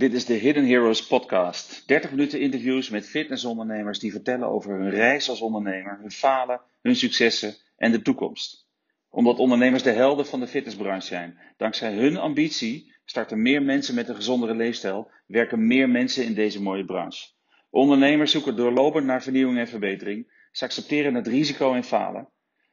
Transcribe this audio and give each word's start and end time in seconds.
Dit 0.00 0.12
is 0.12 0.24
de 0.24 0.34
Hidden 0.34 0.66
Heroes 0.66 1.06
podcast. 1.06 1.82
30 1.86 2.10
minuten 2.10 2.40
interviews 2.40 2.90
met 2.90 3.08
fitnessondernemers 3.08 3.98
die 3.98 4.12
vertellen 4.12 4.48
over 4.48 4.78
hun 4.78 4.90
reis 4.90 5.28
als 5.28 5.40
ondernemer, 5.40 5.98
hun 6.00 6.10
falen, 6.10 6.60
hun 6.82 6.96
successen 6.96 7.54
en 7.76 7.92
de 7.92 8.02
toekomst. 8.02 8.66
Omdat 9.10 9.38
ondernemers 9.38 9.82
de 9.82 9.90
helden 9.90 10.26
van 10.26 10.40
de 10.40 10.46
fitnessbranche 10.46 11.06
zijn. 11.06 11.38
Dankzij 11.56 11.92
hun 11.94 12.16
ambitie 12.16 12.94
starten 13.04 13.42
meer 13.42 13.62
mensen 13.62 13.94
met 13.94 14.08
een 14.08 14.14
gezondere 14.14 14.54
leefstijl, 14.54 15.10
werken 15.26 15.66
meer 15.66 15.88
mensen 15.88 16.24
in 16.24 16.34
deze 16.34 16.62
mooie 16.62 16.84
branche. 16.84 17.28
Ondernemers 17.70 18.30
zoeken 18.30 18.56
doorlopend 18.56 19.06
naar 19.06 19.22
vernieuwing 19.22 19.58
en 19.58 19.68
verbetering. 19.68 20.46
Ze 20.52 20.64
accepteren 20.64 21.14
het 21.14 21.26
risico 21.26 21.74
en 21.74 21.84
falen 21.84 22.28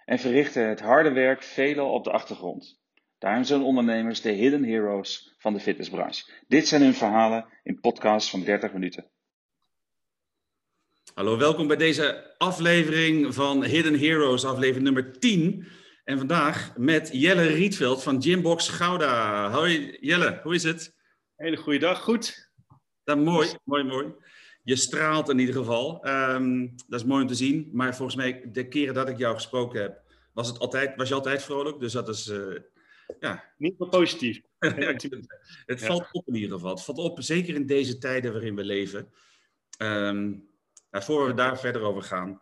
en 0.05 0.19
verrichten 0.19 0.67
het 0.69 0.79
harde 0.79 1.11
werk 1.11 1.43
veelal 1.43 1.91
op 1.91 2.03
de 2.03 2.11
achtergrond. 2.11 2.79
Daarom 3.17 3.43
zijn 3.43 3.61
ondernemers 3.61 4.21
de 4.21 4.31
hidden 4.31 4.63
heroes 4.63 5.35
van 5.37 5.53
de 5.53 5.59
fitnessbranche. 5.59 6.31
Dit 6.47 6.67
zijn 6.67 6.81
hun 6.81 6.93
verhalen 6.93 7.45
in 7.63 7.79
podcasts 7.79 8.29
van 8.29 8.43
30 8.43 8.73
minuten. 8.73 9.11
Hallo, 11.13 11.37
welkom 11.37 11.67
bij 11.67 11.77
deze 11.77 12.35
aflevering 12.37 13.33
van 13.33 13.63
Hidden 13.63 13.99
Heroes, 13.99 14.45
aflevering 14.45 14.83
nummer 14.83 15.19
10. 15.19 15.67
En 16.03 16.17
vandaag 16.17 16.77
met 16.77 17.09
Jelle 17.11 17.47
Rietveld 17.47 18.03
van 18.03 18.21
Gymbox 18.21 18.69
Gouda. 18.69 19.49
Hoi 19.51 19.97
Jelle, 19.99 20.39
hoe 20.43 20.55
is 20.55 20.63
het? 20.63 20.95
Hele 21.35 21.57
goede 21.57 21.79
dag, 21.79 22.01
goed. 22.01 22.51
Dat, 23.03 23.17
mooi, 23.17 23.49
mooi, 23.63 23.83
mooi. 23.83 24.13
Je 24.63 24.75
straalt 24.75 25.29
in 25.29 25.39
ieder 25.39 25.55
geval. 25.55 26.03
Ehm, 26.03 26.67
dat 26.87 26.99
is 26.99 27.05
mooi 27.05 27.21
om 27.21 27.27
te 27.27 27.35
zien. 27.35 27.69
Maar 27.71 27.95
volgens 27.95 28.17
mij, 28.17 28.49
de 28.51 28.67
keren 28.67 28.93
dat 28.93 29.09
ik 29.09 29.17
jou 29.17 29.35
gesproken 29.35 29.81
heb, 29.81 30.01
was, 30.33 30.47
het 30.47 30.59
altijd, 30.59 30.95
was 30.95 31.07
je 31.07 31.13
altijd 31.13 31.43
vrolijk. 31.43 31.79
Dus 31.79 31.91
dat 31.91 32.09
is, 32.09 32.27
uh, 32.27 32.59
ja. 33.19 33.43
Niet 33.57 33.79
meer 33.79 33.89
positief. 33.89 34.41
het 35.65 35.85
valt 35.85 36.07
op 36.11 36.27
in 36.27 36.35
ieder 36.35 36.51
geval. 36.51 36.69
Het 36.69 36.83
valt 36.83 36.97
op, 36.97 37.21
zeker 37.21 37.55
in 37.55 37.65
deze 37.65 37.97
tijden 37.97 38.31
waarin 38.31 38.55
we 38.55 38.63
leven. 38.63 39.11
Um, 39.77 40.49
nou, 40.91 41.03
voor 41.03 41.27
we 41.27 41.33
daar 41.33 41.59
verder 41.59 41.81
over 41.81 42.03
gaan. 42.03 42.41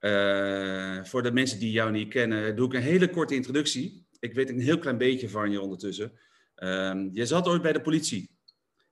Uh, 0.00 1.04
voor 1.04 1.22
de 1.22 1.32
mensen 1.32 1.58
die 1.58 1.70
jou 1.70 1.90
niet 1.90 2.08
kennen, 2.08 2.56
doe 2.56 2.66
ik 2.66 2.74
een 2.74 2.82
hele 2.82 3.10
korte 3.10 3.34
introductie. 3.34 4.06
Ik 4.18 4.34
weet 4.34 4.48
een 4.48 4.60
heel 4.60 4.78
klein 4.78 4.98
beetje 4.98 5.28
van 5.28 5.50
je 5.50 5.60
ondertussen. 5.60 6.12
Um, 6.56 7.10
je 7.12 7.26
zat 7.26 7.46
ooit 7.46 7.62
bij 7.62 7.72
de 7.72 7.80
politie. 7.80 8.30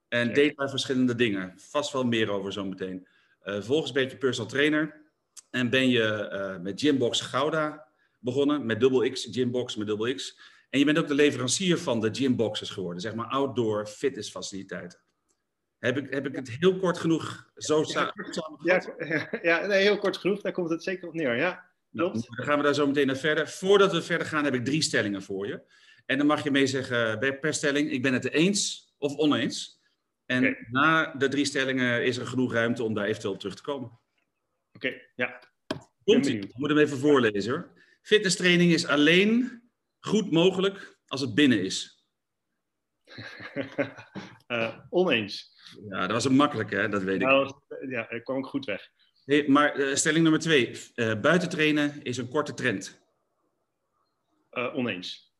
En 0.08 0.32
deed 0.32 0.56
daar 0.56 0.70
verschillende 0.70 1.14
dingen. 1.14 1.52
Vast 1.56 1.92
wel 1.92 2.04
meer 2.04 2.30
over 2.30 2.52
zometeen. 2.52 3.06
Uh, 3.44 3.62
volgens 3.62 3.92
ben 3.92 4.08
je 4.08 4.16
personal 4.16 4.50
trainer. 4.50 5.02
En 5.50 5.70
ben 5.70 5.88
je 5.88 6.30
uh, 6.32 6.62
met 6.62 6.80
Gymbox 6.80 7.20
Gouda 7.20 7.88
begonnen. 8.18 8.66
Met 8.66 8.80
dubbel 8.80 9.10
X, 9.10 9.28
Gymbox 9.30 9.76
met 9.76 9.86
dubbel 9.86 10.14
X. 10.14 10.38
En 10.75 10.80
je 10.80 10.86
bent 10.86 10.98
ook 10.98 11.08
de 11.08 11.14
leverancier 11.14 11.78
van 11.78 12.00
de 12.00 12.14
gymboxes 12.14 12.70
geworden, 12.70 13.00
zeg 13.00 13.14
maar 13.14 13.27
outdoor 13.27 13.86
fitnessfaciliteiten. 13.86 15.00
Heb 15.78 15.97
ik, 15.97 16.12
heb 16.12 16.27
ik 16.27 16.36
het 16.36 16.50
heel 16.50 16.77
kort 16.77 16.98
genoeg 16.98 17.50
zo 17.56 17.83
samengevat? 17.83 18.58
Ja, 18.62 19.39
ja 19.42 19.66
nee, 19.66 19.83
heel 19.83 19.98
kort 19.98 20.16
genoeg, 20.16 20.41
daar 20.41 20.53
komt 20.53 20.70
het 20.70 20.83
zeker 20.83 21.08
op 21.08 21.14
neer, 21.14 21.36
ja. 21.36 21.70
Nou, 21.91 22.12
dan 22.12 22.44
gaan 22.44 22.58
we 22.58 22.64
daar 22.64 22.75
zo 22.75 22.86
meteen 22.86 23.06
naar 23.06 23.16
verder. 23.16 23.48
Voordat 23.48 23.92
we 23.92 24.03
verder 24.03 24.27
gaan, 24.27 24.44
heb 24.44 24.55
ik 24.55 24.64
drie 24.64 24.83
stellingen 24.83 25.22
voor 25.22 25.47
je. 25.47 25.62
En 26.06 26.19
dan 26.19 26.27
mag 26.27 26.42
je 26.42 26.50
mee 26.50 26.66
zeggen 26.66 27.19
per 27.19 27.55
stelling, 27.55 27.91
ik 27.91 28.03
ben 28.03 28.12
het 28.12 28.31
eens 28.31 28.94
of 28.98 29.16
oneens. 29.16 29.83
En 30.27 30.38
okay. 30.38 30.66
na 30.70 31.14
de 31.14 31.28
drie 31.28 31.44
stellingen 31.44 32.05
is 32.05 32.16
er 32.16 32.27
genoeg 32.27 32.53
ruimte 32.53 32.83
om 32.83 32.94
daar 32.94 33.06
eventueel 33.06 33.33
op 33.33 33.41
terug 33.41 33.55
te 33.55 33.62
komen. 33.62 33.88
Oké, 33.88 34.86
okay, 34.86 35.11
ja. 35.14 35.41
Komt 36.05 36.27
ie. 36.27 36.38
Ik 36.38 36.59
moet 36.59 36.69
hem 36.69 36.78
even 36.78 36.98
voorlezen 36.98 37.53
hoor. 37.53 37.70
Fitnesstraining 38.03 38.72
is 38.72 38.86
alleen 38.86 39.62
goed 40.05 40.30
mogelijk 40.30 40.98
als 41.06 41.20
het 41.20 41.34
binnen 41.34 41.64
is? 41.64 42.04
uh, 44.48 44.78
oneens. 44.91 45.53
Ja, 45.88 46.00
dat 46.00 46.10
was 46.10 46.25
een 46.25 46.37
makkelijke, 46.37 46.76
hè? 46.76 46.88
dat 46.88 47.03
weet 47.03 47.20
nou, 47.20 47.47
ik. 47.47 47.91
Ja, 47.91 48.10
ik 48.10 48.25
kwam 48.25 48.37
ook 48.37 48.47
goed 48.47 48.65
weg. 48.65 48.88
Hey, 49.25 49.48
maar 49.48 49.78
uh, 49.78 49.94
stelling 49.94 50.22
nummer 50.22 50.41
twee. 50.41 50.70
Uh, 50.94 51.20
buiten 51.20 51.48
trainen 51.48 52.03
is 52.03 52.16
een 52.16 52.28
korte 52.28 52.54
trend. 52.54 53.03
oneens. 54.50 55.34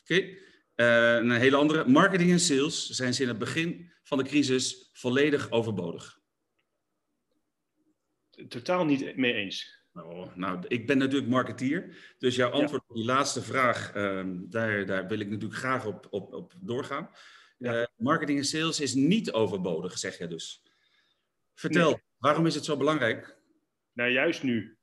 Oké. 0.00 0.14
Okay. 0.14 1.18
een 1.18 1.30
hele 1.30 1.56
andere. 1.56 1.88
Marketing 1.88 2.30
en 2.30 2.40
sales 2.40 2.88
zijn 2.88 3.14
ze 3.14 3.22
in 3.22 3.28
het 3.28 3.38
begin 3.38 3.92
van 4.02 4.18
de 4.18 4.24
crisis 4.24 4.90
volledig 4.92 5.50
overbodig. 5.50 6.20
Totaal 8.48 8.84
niet 8.84 9.16
mee 9.16 9.32
eens. 9.32 9.81
Oh, 9.94 10.36
nou, 10.36 10.64
ik 10.68 10.86
ben 10.86 10.98
natuurlijk 10.98 11.30
marketeer, 11.30 11.96
dus 12.18 12.36
jouw 12.36 12.50
antwoord 12.50 12.82
ja. 12.82 12.88
op 12.88 12.94
die 12.94 13.04
laatste 13.04 13.42
vraag, 13.42 13.94
um, 13.94 14.46
daar, 14.50 14.86
daar 14.86 15.06
wil 15.06 15.20
ik 15.20 15.28
natuurlijk 15.28 15.60
graag 15.60 15.86
op, 15.86 16.06
op, 16.10 16.32
op 16.32 16.54
doorgaan. 16.60 17.10
Ja. 17.58 17.80
Uh, 17.80 17.86
marketing 17.96 18.38
en 18.38 18.44
sales 18.44 18.80
is 18.80 18.94
niet 18.94 19.32
overbodig, 19.32 19.98
zeg 19.98 20.18
je 20.18 20.26
dus. 20.26 20.62
Vertel, 21.54 21.90
nee. 21.90 22.00
waarom 22.18 22.46
is 22.46 22.54
het 22.54 22.64
zo 22.64 22.76
belangrijk? 22.76 23.36
Nou, 23.92 24.10
juist 24.10 24.42
nu. 24.42 24.76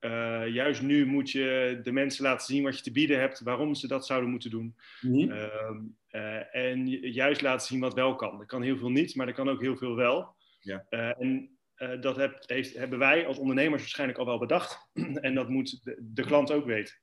Uh, 0.00 0.48
juist 0.48 0.82
nu 0.82 1.06
moet 1.06 1.30
je 1.30 1.80
de 1.82 1.92
mensen 1.92 2.24
laten 2.24 2.46
zien 2.46 2.62
wat 2.62 2.76
je 2.76 2.82
te 2.82 2.92
bieden 2.92 3.20
hebt, 3.20 3.40
waarom 3.40 3.74
ze 3.74 3.88
dat 3.88 4.06
zouden 4.06 4.30
moeten 4.30 4.50
doen. 4.50 4.76
Mm 5.00 5.12
-hmm. 5.14 5.96
uh, 6.10 6.54
en 6.54 6.88
juist 6.88 7.40
laten 7.40 7.66
zien 7.66 7.80
wat 7.80 7.94
wel 7.94 8.14
kan. 8.14 8.40
Er 8.40 8.46
kan 8.46 8.62
heel 8.62 8.76
veel 8.76 8.90
niet, 8.90 9.14
maar 9.14 9.26
er 9.26 9.34
kan 9.34 9.48
ook 9.48 9.60
heel 9.60 9.76
veel 9.76 9.96
wel. 9.96 10.34
Ja. 10.60 10.86
en 10.88 11.55
uh, 11.76 12.00
dat 12.00 12.16
heb, 12.16 12.42
heeft, 12.46 12.74
hebben 12.74 12.98
wij 12.98 13.26
als 13.26 13.38
ondernemers 13.38 13.80
waarschijnlijk 13.80 14.18
al 14.18 14.26
wel 14.26 14.38
bedacht. 14.38 14.88
en 15.26 15.34
dat 15.34 15.48
moet 15.48 15.84
de, 15.84 15.96
de 16.00 16.22
klant 16.24 16.50
ook 16.50 16.64
weten. 16.64 16.94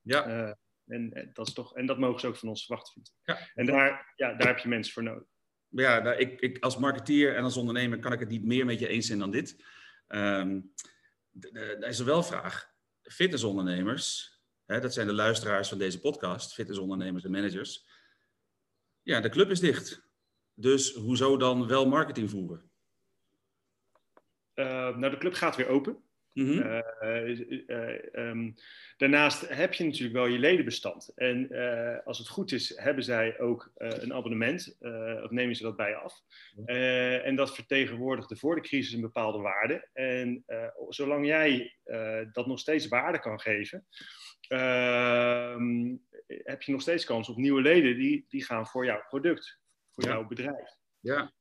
Ja. 0.00 0.28
Uh, 0.28 0.52
en, 0.86 1.30
dat 1.32 1.46
is 1.46 1.52
toch, 1.52 1.76
en 1.76 1.86
dat 1.86 1.98
mogen 1.98 2.20
ze 2.20 2.26
ook 2.26 2.36
van 2.36 2.48
ons 2.48 2.66
verwachten. 2.66 3.02
Ja. 3.24 3.38
En 3.54 3.66
daar, 3.66 4.12
ja, 4.16 4.34
daar 4.34 4.46
heb 4.46 4.58
je 4.58 4.68
mensen 4.68 4.92
voor 4.92 5.02
nodig. 5.02 5.28
Ja, 5.68 5.98
nou, 5.98 6.16
ik, 6.16 6.40
ik, 6.40 6.58
als 6.58 6.76
marketeer 6.76 7.36
en 7.36 7.44
als 7.44 7.56
ondernemer 7.56 7.98
kan 7.98 8.12
ik 8.12 8.20
het 8.20 8.28
niet 8.28 8.44
meer 8.44 8.64
met 8.64 8.78
je 8.78 8.88
eens 8.88 9.06
zijn 9.06 9.18
dan 9.18 9.30
dit. 9.30 9.64
Um, 10.08 10.72
daar 11.30 11.88
is 11.88 11.98
er 11.98 12.04
wel 12.04 12.16
een 12.16 12.24
vraag. 12.24 12.72
Fitnessondernemers, 13.02 14.38
hè, 14.64 14.80
dat 14.80 14.92
zijn 14.92 15.06
de 15.06 15.12
luisteraars 15.12 15.68
van 15.68 15.78
deze 15.78 16.00
podcast, 16.00 16.52
fitnessondernemers 16.52 17.24
en 17.24 17.30
managers. 17.30 17.86
Ja, 19.02 19.20
de 19.20 19.28
club 19.28 19.50
is 19.50 19.60
dicht. 19.60 20.08
Dus 20.54 20.94
hoezo 20.94 21.36
dan 21.36 21.66
wel 21.66 21.86
marketing 21.86 22.30
voeren? 22.30 22.70
Uh, 24.54 24.96
nou, 24.96 25.10
de 25.10 25.18
club 25.18 25.34
gaat 25.34 25.56
weer 25.56 25.68
open. 25.68 26.02
Mm 26.32 26.46
-hmm. 26.46 26.82
uh, 27.02 27.38
uh, 27.66 28.28
um, 28.28 28.54
daarnaast 28.96 29.48
heb 29.48 29.74
je 29.74 29.84
natuurlijk 29.84 30.14
wel 30.14 30.26
je 30.26 30.38
ledenbestand. 30.38 31.12
En 31.14 31.48
als 32.04 32.18
het 32.18 32.28
goed 32.28 32.52
is, 32.52 32.76
hebben 32.76 33.04
zij 33.04 33.38
ook 33.38 33.72
een 33.74 34.14
abonnement, 34.14 34.76
of 35.22 35.30
nemen 35.30 35.56
ze 35.56 35.62
dat 35.62 35.76
bij 35.76 35.94
af. 35.94 36.22
en 37.24 37.36
dat 37.36 37.54
vertegenwoordigde 37.54 38.36
voor 38.36 38.54
de 38.54 38.60
crisis 38.60 38.92
een 38.92 39.00
bepaalde 39.00 39.38
waarde. 39.38 39.88
En 39.92 40.44
zolang 40.88 41.26
jij 41.26 41.76
dat 42.32 42.46
nog 42.46 42.58
steeds 42.58 42.88
waarde 42.88 43.20
kan 43.20 43.40
geven, 43.40 43.86
ehm, 44.48 45.96
heb 46.26 46.62
je 46.62 46.72
nog 46.72 46.80
steeds 46.80 47.04
kans 47.04 47.28
op 47.28 47.36
nieuwe 47.36 47.60
leden 47.60 47.96
die, 47.96 48.24
die 48.28 48.44
gaan 48.44 48.66
voor 48.66 48.84
jouw 48.84 49.04
product, 49.08 49.58
voor 49.90 50.04
ja. 50.04 50.10
jouw 50.10 50.26
bedrijf. 50.26 50.76
Ja. 51.00 51.32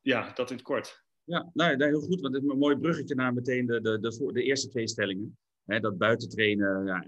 ja, 0.00 0.32
dat 0.34 0.50
in 0.50 0.56
het 0.56 0.64
kort. 0.64 1.03
Ja, 1.24 1.50
nou, 1.52 1.84
heel 1.84 2.00
goed, 2.00 2.20
want 2.20 2.34
het 2.34 2.44
is 2.44 2.50
een 2.50 2.58
mooi 2.58 2.76
bruggetje 2.76 3.14
naar 3.14 3.34
meteen 3.34 3.66
de, 3.66 3.80
de, 3.80 3.98
de, 4.00 4.32
de 4.32 4.42
eerste 4.42 4.68
twee 4.68 4.88
stellingen. 4.88 5.38
Dat 5.64 5.98
buiten 5.98 6.28
trainen, 6.28 6.86
ja, 6.86 7.06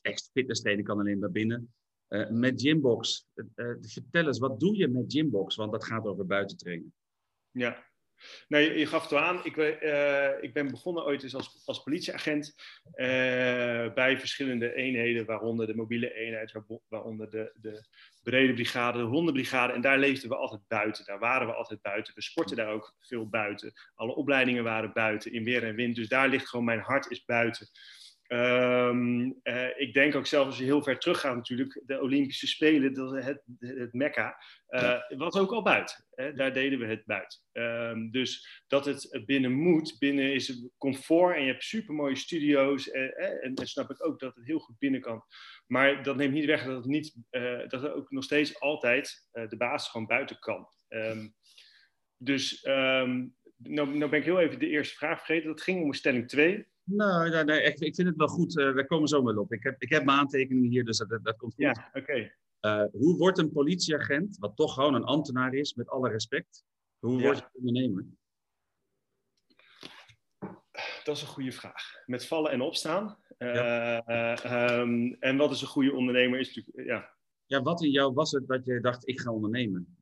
echt 0.00 0.30
fitness 0.32 0.60
trainen 0.60 0.84
kan 0.84 0.98
alleen 0.98 1.18
maar 1.18 1.30
binnen. 1.30 1.72
Uh, 2.08 2.30
met 2.30 2.60
Gymbox, 2.60 3.26
uh, 3.34 3.74
vertel 3.80 4.26
eens, 4.26 4.38
wat 4.38 4.60
doe 4.60 4.76
je 4.76 4.88
met 4.88 5.12
Gymbox? 5.12 5.56
Want 5.56 5.72
dat 5.72 5.84
gaat 5.84 6.04
over 6.04 6.26
buiten 6.26 6.56
trainen. 6.56 6.92
Ja, 7.50 7.87
Nee, 8.48 8.78
je, 8.78 8.86
gaf 8.86 9.02
het 9.02 9.12
al 9.12 9.18
aan. 9.18 9.44
Ik, 9.44 9.56
uh, 9.56 10.42
ik, 10.42 10.52
ben 10.52 10.70
begonnen 10.70 11.04
ooit 11.04 11.22
eens 11.22 11.34
als, 11.34 11.62
als 11.64 11.82
politieagent 11.82 12.54
uh, 12.90 12.96
bij 13.94 14.18
verschillende 14.18 14.74
eenheden, 14.74 15.26
waaronder 15.26 15.66
de 15.66 15.74
mobiele 15.74 16.14
eenheid, 16.14 16.52
waaronder 16.88 17.30
de, 17.30 17.52
de 17.60 17.84
brede 18.22 18.54
brigade, 18.54 18.98
de 18.98 19.04
hondenbrigade. 19.04 19.72
En 19.72 19.80
daar 19.80 19.98
leefden 19.98 20.28
we 20.28 20.36
altijd 20.36 20.62
buiten. 20.68 21.04
Daar 21.04 21.18
waren 21.18 21.46
we 21.46 21.52
altijd 21.52 21.82
buiten. 21.82 22.14
We 22.14 22.22
sporten 22.22 22.56
daar 22.56 22.72
ook 22.72 22.94
veel 23.00 23.28
buiten. 23.28 23.72
Alle 23.94 24.14
opleidingen 24.14 24.64
waren 24.64 24.92
buiten, 24.92 25.32
in 25.32 25.44
weer 25.44 25.64
en 25.64 25.74
wind. 25.74 25.96
Dus 25.96 26.08
daar 26.08 26.28
ligt 26.28 26.48
gewoon 26.48 26.64
mijn 26.64 26.80
hart 26.80 27.10
is 27.10 27.24
buiten. 27.24 27.68
Um, 28.28 29.40
uh, 29.42 29.80
ik 29.80 29.94
denk 29.94 30.14
ook 30.14 30.26
zelf 30.26 30.46
als 30.46 30.58
je 30.58 30.64
heel 30.64 30.82
ver 30.82 30.98
teruggaat 30.98 31.34
natuurlijk, 31.34 31.82
de 31.86 32.00
Olympische 32.00 32.46
Spelen, 32.46 32.94
dat 32.94 33.10
het, 33.10 33.42
het 33.58 33.92
Mekka, 33.92 34.42
uh, 34.68 34.98
was 35.08 35.34
ook 35.34 35.52
al 35.52 35.62
buiten. 35.62 36.04
Hè? 36.10 36.34
Daar 36.34 36.52
deden 36.52 36.78
we 36.78 36.86
het 36.86 37.04
buiten. 37.04 37.40
Um, 37.52 38.10
dus 38.10 38.62
dat 38.66 38.84
het 38.84 39.22
binnen 39.26 39.52
moet, 39.52 39.96
binnen 39.98 40.34
is 40.34 40.48
het 40.48 40.70
comfort 40.78 41.36
en 41.36 41.42
je 41.42 41.50
hebt 41.50 41.64
supermooie 41.64 42.16
studio's 42.16 42.90
en, 42.90 43.16
en, 43.16 43.54
en 43.54 43.66
snap 43.66 43.90
ik 43.90 44.06
ook 44.06 44.20
dat 44.20 44.34
het 44.34 44.44
heel 44.44 44.58
goed 44.58 44.78
binnen 44.78 45.00
kan. 45.00 45.24
Maar 45.66 46.02
dat 46.02 46.16
neemt 46.16 46.34
niet 46.34 46.44
weg 46.44 46.64
dat 46.64 46.76
het, 46.76 46.86
niet, 46.86 47.16
uh, 47.30 47.68
dat 47.68 47.82
het 47.82 47.92
ook 47.92 48.10
nog 48.10 48.24
steeds 48.24 48.60
altijd 48.60 49.28
de 49.32 49.56
basis 49.56 49.90
gewoon 49.90 50.06
buiten 50.06 50.38
kan. 50.38 50.68
Um, 50.88 51.34
dus 52.16 52.62
nou, 52.62 53.96
nou 53.96 54.10
ben 54.10 54.18
ik 54.18 54.24
heel 54.24 54.40
even 54.40 54.58
de 54.58 54.68
eerste 54.68 54.96
vraag 54.96 55.18
vergeten. 55.18 55.48
Dat 55.48 55.62
ging 55.62 55.82
om 55.82 55.92
stelling 55.92 56.28
2. 56.28 56.66
Nou, 56.90 57.30
nee, 57.30 57.44
nee, 57.44 57.62
ik, 57.62 57.78
ik, 57.78 57.94
vind 57.94 58.08
het 58.08 58.16
wel 58.16 58.28
goed. 58.28 58.56
Uh, 58.56 58.74
daar 58.74 58.86
komen 58.86 59.04
we 59.04 59.08
zo 59.08 59.24
wel 59.24 59.36
op. 59.36 59.52
Ik 59.52 59.62
heb, 59.62 59.82
ik 59.82 59.90
heb 59.90 60.04
mijn 60.04 60.18
aantekeningen 60.18 60.70
hier, 60.70 60.84
dus 60.84 60.98
dat, 60.98 61.08
dat, 61.08 61.36
komt 61.36 61.54
goed. 61.54 61.64
Ja, 61.64 61.88
oké. 61.88 61.98
Okay. 61.98 62.36
Uh, 62.60 62.84
hoe 62.92 63.16
wordt 63.16 63.38
een 63.38 63.52
politieagent, 63.52 64.38
wat 64.38 64.56
toch 64.56 64.74
gewoon 64.74 64.94
een 64.94 65.04
ambtenaar 65.04 65.54
is, 65.54 65.74
met 65.74 65.88
alle 65.88 66.08
respect, 66.08 66.64
hoe 66.98 67.22
wordt 67.22 67.38
je 67.38 67.58
ondernemer? 67.58 68.06
Dat 71.04 71.16
is 71.16 71.22
een 71.22 71.28
goede 71.28 71.52
vraag. 71.52 72.02
Met 72.06 72.26
vallen 72.26 72.50
en 72.50 72.60
opstaan. 72.60 73.18
Ja. 73.38 74.08
Uh, 74.44 74.78
um, 74.80 75.16
en 75.20 75.36
wat 75.36 75.50
is 75.50 75.60
een 75.60 75.68
goede 75.68 75.92
ondernemer? 75.92 76.38
Is 76.38 76.54
natuurlijk, 76.54 76.88
ja. 76.88 77.14
ja, 77.46 77.62
wat 77.62 77.82
in 77.82 77.90
jou 77.90 78.14
was 78.14 78.30
het 78.30 78.46
dat 78.46 78.64
je 78.64 78.80
dacht, 78.80 79.08
ik 79.08 79.20
ga 79.20 79.32
ondernemen? 79.32 79.96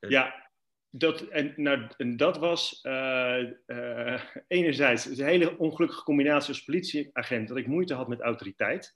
Ja, 0.00 0.45
dat, 0.90 1.20
en, 1.20 1.52
nou, 1.56 1.88
en 1.96 2.16
dat 2.16 2.38
was 2.38 2.80
uh, 2.82 3.42
uh, 3.66 4.22
enerzijds 4.48 5.04
een 5.06 5.26
hele 5.26 5.58
ongelukkige 5.58 6.02
combinatie 6.02 6.48
als 6.48 6.64
politieagent, 6.64 7.48
dat 7.48 7.56
ik 7.56 7.66
moeite 7.66 7.94
had 7.94 8.08
met 8.08 8.20
autoriteit. 8.20 8.94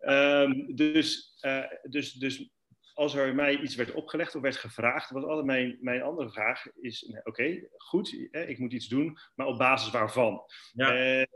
Um, 0.00 0.74
dus, 0.74 1.38
uh, 1.40 1.64
dus, 1.82 2.12
dus 2.12 2.50
als 2.96 3.14
er 3.14 3.34
mij 3.34 3.58
iets 3.58 3.74
werd 3.74 3.92
opgelegd 3.92 4.34
of 4.34 4.42
werd 4.42 4.56
gevraagd, 4.56 5.10
was 5.10 5.24
altijd 5.24 5.46
mijn, 5.46 5.78
mijn 5.80 6.02
andere 6.02 6.30
vraag 6.30 6.66
is, 6.80 7.12
oké, 7.24 7.68
goed, 7.76 8.28
ik 8.30 8.58
moet 8.58 8.72
iets 8.72 8.88
doen, 8.88 9.18
maar 9.34 9.46
op 9.46 9.58
basis 9.58 9.90
waarvan? 9.90 10.42
Ja. 10.72 10.94
Eh, 10.96 11.26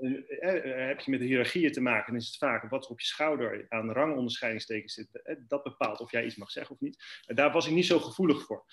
heb 0.89 1.01
je 1.01 1.11
met 1.11 1.21
de 1.21 1.27
hiërarchieën 1.27 1.73
te 1.73 1.81
maken, 1.81 2.13
dan 2.13 2.21
is 2.21 2.27
het 2.27 2.37
vaak 2.37 2.71
wat 2.71 2.85
er 2.85 2.91
op 2.91 3.01
je 3.01 3.07
schouder 3.07 3.67
aan 3.69 3.93
rangonderscheidingstekens 3.93 4.95
zit, 4.95 5.39
dat 5.49 5.63
bepaalt 5.63 6.01
of 6.01 6.11
jij 6.11 6.25
iets 6.25 6.37
mag 6.37 6.51
zeggen 6.51 6.75
of 6.75 6.81
niet. 6.81 7.23
En 7.27 7.35
daar 7.35 7.53
was 7.53 7.67
ik 7.67 7.73
niet 7.73 7.87
zo 7.87 7.99
gevoelig 7.99 8.43
voor. 8.43 8.65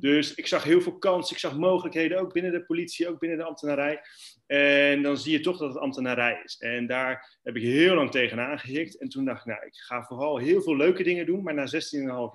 Dus 0.00 0.34
ik 0.34 0.46
zag 0.46 0.64
heel 0.64 0.80
veel 0.80 0.98
kansen, 0.98 1.34
ik 1.34 1.40
zag 1.40 1.56
mogelijkheden, 1.56 2.18
ook 2.18 2.32
binnen 2.32 2.52
de 2.52 2.64
politie, 2.64 3.08
ook 3.08 3.18
binnen 3.18 3.38
de 3.38 3.44
ambtenarij. 3.44 4.00
En 4.46 5.02
dan 5.02 5.16
zie 5.16 5.32
je 5.32 5.40
toch 5.40 5.58
dat 5.58 5.68
het 5.68 5.78
ambtenarij 5.78 6.40
is. 6.44 6.56
En 6.58 6.86
daar 6.86 7.38
heb 7.42 7.56
ik 7.56 7.62
heel 7.62 7.94
lang 7.94 8.10
tegenaan 8.10 8.58
gehikt. 8.58 9.00
En 9.00 9.08
toen 9.08 9.24
dacht 9.24 9.40
ik, 9.40 9.46
nou, 9.46 9.66
ik 9.66 9.74
ga 9.74 10.02
vooral 10.02 10.38
heel 10.38 10.62
veel 10.62 10.76
leuke 10.76 11.02
dingen 11.02 11.26
doen. 11.26 11.42
Maar 11.42 11.54
na 11.54 11.66
16,5 11.66 11.70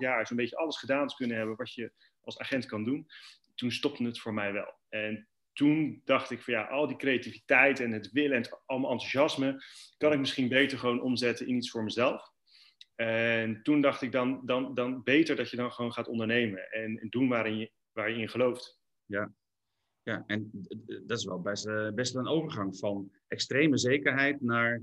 jaar 0.00 0.26
zo'n 0.26 0.36
beetje 0.36 0.56
alles 0.56 0.78
gedaan 0.78 1.08
te 1.08 1.14
kunnen 1.14 1.36
hebben 1.36 1.56
wat 1.56 1.74
je 1.74 1.92
als 2.20 2.38
agent 2.38 2.66
kan 2.66 2.84
doen. 2.84 3.06
Toen 3.54 3.72
stopte 3.72 4.04
het 4.04 4.20
voor 4.20 4.34
mij 4.34 4.52
wel. 4.52 4.74
En 4.88 5.28
toen 5.52 6.00
dacht 6.04 6.30
ik 6.30 6.42
van 6.42 6.54
ja, 6.54 6.64
al 6.64 6.86
die 6.86 6.96
creativiteit 6.96 7.80
en 7.80 7.92
het 7.92 8.10
willen 8.12 8.36
en 8.36 8.42
het 8.42 8.62
allemaal 8.66 8.90
enthousiasme, 8.90 9.62
kan 9.96 10.12
ik 10.12 10.18
misschien 10.18 10.48
beter 10.48 10.78
gewoon 10.78 11.02
omzetten 11.02 11.46
in 11.46 11.56
iets 11.56 11.70
voor 11.70 11.84
mezelf. 11.84 12.32
En 12.94 13.62
toen 13.62 13.80
dacht 13.80 14.02
ik 14.02 14.12
dan, 14.12 14.40
dan, 14.44 14.74
dan 14.74 15.02
beter 15.02 15.36
dat 15.36 15.50
je 15.50 15.56
dan 15.56 15.72
gewoon 15.72 15.92
gaat 15.92 16.08
ondernemen 16.08 16.70
en, 16.70 17.06
doen 17.08 17.28
waarin 17.28 17.58
je, 17.58 17.70
waar 17.92 18.10
je 18.10 18.20
in 18.20 18.28
gelooft. 18.28 18.80
Ja, 19.04 19.32
ja, 20.02 20.24
en 20.26 20.50
dat 21.06 21.18
is 21.18 21.24
wel 21.24 21.40
best, 21.40 21.66
uh, 21.66 21.90
best 21.90 22.14
een 22.14 22.26
overgang 22.26 22.76
van 22.76 23.12
extreme 23.28 23.78
zekerheid 23.78 24.40
naar, 24.40 24.82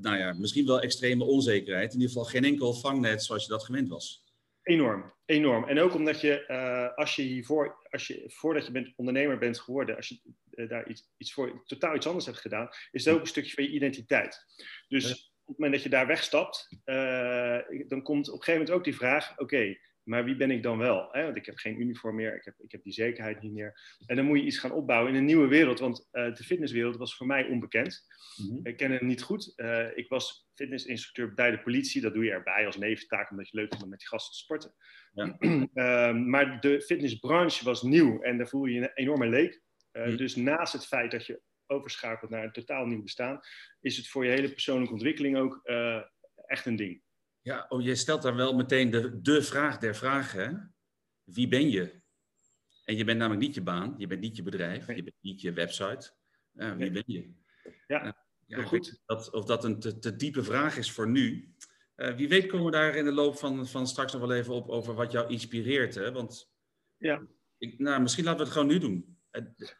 nou 0.00 0.16
ja, 0.16 0.32
misschien 0.32 0.66
wel 0.66 0.80
extreme 0.80 1.24
onzekerheid. 1.24 1.92
In 1.92 2.00
ieder 2.00 2.14
geval 2.14 2.30
geen 2.30 2.44
enkel 2.44 2.74
vangnet 2.74 3.22
zoals 3.22 3.42
je 3.42 3.48
dat 3.48 3.64
gewend 3.64 3.88
was. 3.88 4.24
Enorm, 4.62 5.12
enorm. 5.24 5.64
En 5.64 5.78
ook 5.78 5.94
omdat 5.94 6.20
je, 6.20 6.44
uh, 6.48 6.98
als 6.98 7.16
je 7.16 7.22
hiervoor, 7.22 7.76
als 7.90 8.06
je, 8.06 8.24
voordat 8.26 8.66
je 8.66 8.72
bent, 8.72 8.92
ondernemer 8.96 9.38
bent 9.38 9.60
geworden, 9.60 9.96
als 9.96 10.08
je 10.08 10.20
uh, 10.50 10.68
daar 10.68 10.88
iets, 10.88 11.10
iets 11.16 11.32
voor, 11.32 11.62
totaal 11.66 11.94
iets 11.94 12.06
anders 12.06 12.26
hebt 12.26 12.38
gedaan, 12.38 12.68
is 12.90 13.04
het 13.04 13.14
ook 13.14 13.20
een 13.20 13.26
stukje 13.26 13.54
van 13.54 13.64
je 13.64 13.70
identiteit. 13.70 14.44
Dus 14.88 15.10
op 15.12 15.46
het 15.46 15.58
moment 15.58 15.72
dat 15.72 15.82
je 15.82 15.88
daar 15.88 16.06
wegstapt, 16.06 16.68
dan 17.88 18.02
komt 18.02 18.28
op 18.28 18.34
een 18.34 18.44
gegeven 18.44 18.52
moment 18.52 18.70
ook 18.70 18.84
die 18.84 18.94
vraag, 18.94 19.32
oké, 19.32 19.42
okay, 19.42 19.80
maar 20.04 20.24
wie 20.24 20.36
ben 20.36 20.50
ik 20.50 20.62
dan 20.62 20.78
wel? 20.78 21.08
Hè? 21.10 21.22
Want 21.22 21.36
ik 21.36 21.46
heb 21.46 21.56
geen 21.56 21.80
uniform 21.80 22.14
meer, 22.14 22.36
ik 22.36 22.44
heb, 22.44 22.54
ik 22.58 22.72
heb 22.72 22.82
die 22.82 22.92
zekerheid 22.92 23.42
niet 23.42 23.52
meer. 23.52 23.98
En 24.06 24.16
dan 24.16 24.24
moet 24.24 24.38
je 24.38 24.44
iets 24.44 24.58
gaan 24.58 24.72
opbouwen 24.72 25.12
in 25.12 25.18
een 25.18 25.24
nieuwe 25.24 25.48
wereld. 25.48 25.78
Want 25.78 26.08
uh, 26.12 26.34
de 26.34 26.44
fitnesswereld 26.44 26.96
was 26.96 27.16
voor 27.16 27.26
mij 27.26 27.46
onbekend. 27.48 28.06
Mm-hmm. 28.36 28.66
Ik 28.66 28.76
ken 28.76 28.90
het 28.90 29.02
niet 29.02 29.22
goed. 29.22 29.52
Uh, 29.56 29.96
ik 29.96 30.08
was 30.08 30.48
fitnessinstructeur 30.54 31.34
bij 31.34 31.50
de 31.50 31.60
politie. 31.60 32.00
Dat 32.00 32.14
doe 32.14 32.24
je 32.24 32.30
erbij 32.30 32.66
als 32.66 32.76
neventaak, 32.76 33.30
omdat 33.30 33.48
je 33.48 33.56
leuk 33.56 33.68
vindt 33.68 33.84
om 33.84 33.90
met 33.90 33.98
die 33.98 34.08
gasten 34.08 34.32
te 34.32 34.38
sporten. 34.38 34.74
Ja. 35.12 35.36
uh, 35.38 36.14
maar 36.32 36.60
de 36.60 36.80
fitnessbranche 36.80 37.64
was 37.64 37.82
nieuw 37.82 38.22
en 38.22 38.38
daar 38.38 38.48
voel 38.48 38.64
je 38.64 38.74
je 38.74 38.80
een 38.80 38.94
enorme 38.94 39.26
leek. 39.26 39.62
Mm-hmm. 39.92 40.16
Dus 40.16 40.36
naast 40.36 40.72
het 40.72 40.86
feit 40.86 41.10
dat 41.10 41.26
je 41.26 41.40
overschakelt 41.66 42.30
naar 42.30 42.44
een 42.44 42.52
totaal 42.52 42.86
nieuw 42.86 43.02
bestaan, 43.02 43.40
is 43.80 43.96
het 43.96 44.08
voor 44.08 44.24
je 44.24 44.30
hele 44.30 44.52
persoonlijke 44.52 44.92
ontwikkeling 44.92 45.36
ook 45.36 45.60
echt 46.46 46.66
een 46.66 46.76
ding. 46.76 47.03
Ja, 47.44 47.66
oh, 47.68 47.82
je 47.82 47.94
stelt 47.94 48.22
daar 48.22 48.36
wel 48.36 48.54
meteen 48.54 48.90
de, 48.90 49.20
de 49.20 49.42
vraag 49.42 49.78
der 49.78 49.94
vragen. 49.94 50.74
Wie 51.24 51.48
ben 51.48 51.70
je? 51.70 52.00
En 52.84 52.96
je 52.96 53.04
bent 53.04 53.18
namelijk 53.18 53.42
niet 53.42 53.54
je 53.54 53.62
baan, 53.62 53.94
je 53.98 54.06
bent 54.06 54.20
niet 54.20 54.36
je 54.36 54.42
bedrijf, 54.42 54.86
je 54.86 55.02
bent 55.02 55.16
niet 55.20 55.40
je 55.40 55.52
website. 55.52 56.12
Uh, 56.54 56.72
wie 56.72 56.90
ben 56.90 57.02
je? 57.06 57.32
Ja, 57.86 58.06
uh, 58.06 58.12
ja 58.46 58.62
goed. 58.62 59.02
Dat, 59.06 59.30
of 59.30 59.44
dat 59.44 59.64
een 59.64 59.80
te, 59.80 59.98
te, 59.98 60.16
diepe 60.16 60.42
vraag 60.42 60.76
is 60.76 60.92
voor 60.92 61.08
nu. 61.08 61.54
Uh, 61.96 62.14
wie 62.14 62.28
weet 62.28 62.46
komen 62.46 62.66
we 62.66 62.72
daar 62.72 62.96
in 62.96 63.04
de 63.04 63.12
loop 63.12 63.38
van, 63.38 63.66
van 63.66 63.86
straks 63.86 64.12
nog 64.12 64.20
wel 64.20 64.32
even 64.32 64.54
op 64.54 64.68
over 64.68 64.94
wat 64.94 65.12
jou 65.12 65.30
inspireert. 65.30 65.94
Hè? 65.94 66.12
Want 66.12 66.50
ja. 66.96 67.26
ik, 67.58 67.78
nou, 67.78 68.02
misschien 68.02 68.24
laten 68.24 68.38
we 68.38 68.44
het 68.44 68.54
gewoon 68.54 68.68
nu 68.68 68.78
doen. 68.78 69.18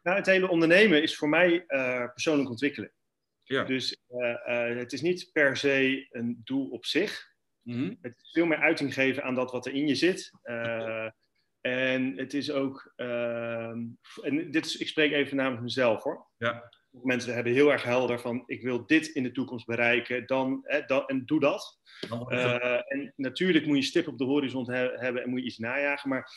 Nou, 0.03 0.17
het 0.17 0.27
hele 0.27 0.49
ondernemen 0.49 1.03
is 1.03 1.17
voor 1.17 1.29
mij 1.29 1.65
persoonlijk 2.13 2.51
ontwikkelen. 2.51 2.93
Ja. 3.43 3.65
Dus 3.65 3.97
het 4.45 4.93
is 4.93 5.01
niet 5.01 5.31
per 5.33 5.57
se 5.57 6.07
een 6.11 6.41
doel 6.45 6.69
op 6.69 6.85
zich. 6.85 7.33
Mm-hmm. 7.65 7.99
Het 8.01 8.15
is 8.23 8.31
veel 8.33 8.47
meer 8.47 8.59
uiting 8.59 8.95
geven 8.95 9.23
aan 9.23 9.35
dat 9.35 9.53
wat 9.53 9.67
er 9.67 9.75
in 9.75 9.87
je 9.87 9.95
zit. 9.95 10.31
Uh, 10.45 11.09
en 11.61 12.17
het 12.17 12.35
is 12.35 12.51
ook, 12.51 12.93
uh, 12.97 13.69
en 14.23 14.51
dit 14.51 14.67
is, 14.67 14.77
ik 14.77 14.89
spreek 14.89 15.13
even 15.13 15.37
namens 15.37 15.61
mezelf 15.61 16.03
hoor. 16.03 16.27
Ja. 16.37 16.73
Mensen 16.91 17.35
hebben 17.35 17.53
heel 17.53 17.73
erg 17.73 17.83
helder 17.83 18.21
van, 18.21 18.43
ik 18.47 18.63
wil 18.63 18.87
dit 18.87 19.07
in 19.07 19.23
de 19.23 19.33
toekomst 19.33 19.67
bereiken, 19.67 20.27
dan, 20.27 20.61
hè, 20.63 20.81
dan 20.87 21.07
en 21.07 21.27
doe 21.27 21.41
dat. 21.41 21.81
Uh, 22.29 22.93
en 22.93 23.13
natuurlijk 23.17 23.67
moet 23.67 23.77
je 23.77 23.83
stip 23.83 24.09
op 24.09 24.19
de 24.19 24.25
horizon 24.25 24.71
he 24.71 24.91
hebben 24.95 25.23
en 25.23 25.31
moet 25.31 25.41
je 25.41 25.47
iets 25.47 25.59
najagen, 25.59 26.09
maar 26.09 26.31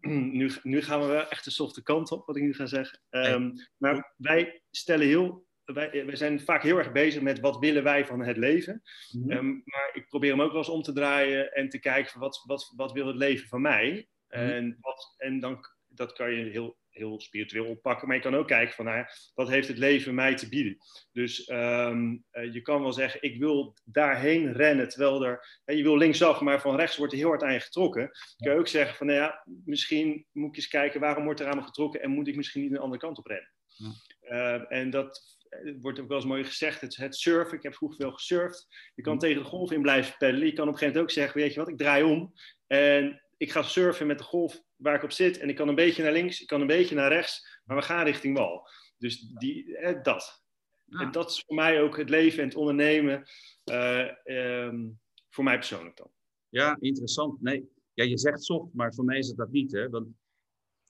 nu, 0.38 0.50
nu 0.62 0.82
gaan 0.82 1.00
we 1.00 1.06
wel 1.06 1.28
echt 1.28 1.44
de 1.44 1.50
softe 1.50 1.82
kant 1.82 2.10
op, 2.10 2.26
wat 2.26 2.36
ik 2.36 2.42
nu 2.42 2.54
ga 2.54 2.66
zeggen. 2.66 3.00
Um, 3.10 3.52
maar 3.76 4.14
wij 4.16 4.62
stellen 4.70 5.06
heel 5.06 5.43
wij, 5.64 6.06
wij, 6.06 6.16
zijn 6.16 6.40
vaak 6.40 6.62
heel 6.62 6.78
erg 6.78 6.92
bezig 6.92 7.22
met 7.22 7.40
wat 7.40 7.58
willen 7.58 7.82
wij 7.82 8.06
van 8.06 8.20
het 8.20 8.36
leven. 8.36 8.82
Mm 9.10 9.30
-hmm. 9.30 9.62
maar 9.64 9.90
ik 9.92 10.08
probeer 10.08 10.30
hem 10.30 10.42
ook 10.42 10.50
wel 10.50 10.58
eens 10.58 10.68
om 10.68 10.82
te 10.82 10.92
draaien 10.92 11.52
en 11.52 11.68
te 11.68 11.78
kijken 11.78 12.10
van 12.10 12.20
wat, 12.20 12.42
wat, 12.46 12.72
wat 12.76 12.92
wil 12.92 13.06
het 13.06 13.16
leven 13.16 13.48
van 13.48 13.60
mij. 13.60 13.90
Mm 13.90 14.40
-hmm. 14.40 14.50
en, 14.50 14.76
wat, 14.80 15.14
en 15.16 15.40
dan, 15.40 15.66
dat 15.88 16.12
kan 16.12 16.32
je 16.32 16.50
heel, 16.50 16.76
heel 16.94 17.20
spiritueel 17.20 17.66
oppakken. 17.66 18.06
Maar 18.06 18.16
je 18.16 18.22
kan 18.22 18.34
ook 18.34 18.46
kijken 18.46 18.74
van 18.74 18.84
nou 18.84 18.96
ja, 18.96 19.08
wat 19.34 19.48
heeft 19.48 19.68
het 19.68 19.78
leven 19.78 20.14
mij 20.14 20.34
te 20.34 20.48
bieden. 20.48 20.76
Dus 21.12 21.48
um, 21.48 22.24
uh, 22.32 22.52
je 22.52 22.62
kan 22.62 22.82
wel 22.82 22.92
zeggen 22.92 23.22
ik 23.22 23.38
wil 23.38 23.76
daarheen 23.84 24.52
rennen. 24.52 24.88
Terwijl 24.88 25.24
er, 25.24 25.62
je 25.64 25.82
wil 25.82 25.96
linksaf, 25.96 26.40
maar 26.40 26.60
van 26.60 26.76
rechts 26.76 26.96
wordt 26.96 27.12
er 27.12 27.18
heel 27.18 27.28
hard 27.28 27.42
aan 27.42 27.52
je 27.52 27.60
getrokken. 27.60 28.02
Dan 28.02 28.36
kan 28.36 28.52
je 28.52 28.58
ook 28.58 28.68
zeggen 28.68 28.96
van 28.96 29.06
nou 29.06 29.18
ja, 29.18 29.44
misschien 29.64 30.26
moet 30.32 30.48
ik 30.48 30.56
eens 30.56 30.68
kijken 30.68 31.00
waarom 31.00 31.24
wordt 31.24 31.40
er 31.40 31.46
aan 31.46 31.56
me 31.56 31.62
getrokken. 31.62 32.02
En 32.02 32.10
moet 32.10 32.28
ik 32.28 32.36
misschien 32.36 32.62
niet 32.62 32.70
een 32.70 32.78
andere 32.78 33.00
kant 33.00 33.18
op 33.18 33.26
rennen. 33.26 33.52
Ja. 33.66 33.92
Uh, 34.30 34.72
en 34.78 34.90
dat 34.90 35.38
het 35.62 35.80
wordt 35.80 36.00
ook 36.00 36.08
wel 36.08 36.16
eens 36.16 36.26
mooi 36.26 36.44
gezegd, 36.44 36.80
het, 36.80 36.96
het 36.96 37.16
surfen. 37.16 37.56
Ik 37.56 37.62
heb 37.62 37.74
vroeger 37.74 37.98
veel 38.00 38.12
gesurfd. 38.12 38.66
Je 38.94 39.02
kan 39.02 39.18
tegen 39.18 39.42
de 39.42 39.48
golf 39.48 39.72
in 39.72 39.82
blijven 39.82 40.16
peddelen. 40.18 40.46
Je 40.46 40.52
kan 40.52 40.68
op 40.68 40.72
een 40.72 40.78
gegeven 40.78 40.94
moment 40.94 41.12
ook 41.12 41.22
zeggen, 41.22 41.40
weet 41.40 41.52
je 41.52 41.60
wat, 41.60 41.68
ik 41.68 41.78
draai 41.78 42.02
om. 42.02 42.32
En 42.66 43.22
ik 43.36 43.50
ga 43.50 43.62
surfen 43.62 44.06
met 44.06 44.18
de 44.18 44.24
golf 44.24 44.62
waar 44.76 44.94
ik 44.94 45.02
op 45.02 45.12
zit. 45.12 45.38
En 45.38 45.48
ik 45.48 45.56
kan 45.56 45.68
een 45.68 45.74
beetje 45.74 46.02
naar 46.02 46.12
links, 46.12 46.40
ik 46.40 46.46
kan 46.46 46.60
een 46.60 46.66
beetje 46.66 46.94
naar 46.94 47.12
rechts. 47.12 47.60
Maar 47.64 47.76
we 47.76 47.82
gaan 47.82 48.04
richting 48.04 48.36
wal. 48.36 48.68
Dus 48.98 49.20
die, 49.20 49.76
eh, 49.76 50.02
dat. 50.02 50.42
Ja. 50.84 50.98
En 50.98 51.12
dat 51.12 51.30
is 51.30 51.42
voor 51.46 51.56
mij 51.56 51.82
ook 51.82 51.96
het 51.96 52.08
leven 52.08 52.42
en 52.42 52.48
het 52.48 52.56
ondernemen. 52.56 53.24
Uh, 53.64 54.10
um, 54.24 55.00
voor 55.28 55.44
mij 55.44 55.54
persoonlijk 55.54 55.96
dan. 55.96 56.10
Ja, 56.48 56.76
interessant. 56.80 57.42
Nee, 57.42 57.68
ja, 57.94 58.04
je 58.04 58.18
zegt 58.18 58.44
soft, 58.44 58.74
maar 58.74 58.94
voor 58.94 59.04
mij 59.04 59.18
is 59.18 59.28
het 59.28 59.36
dat 59.36 59.50
niet. 59.50 59.72
Hè? 59.72 59.88
Want 59.88 60.06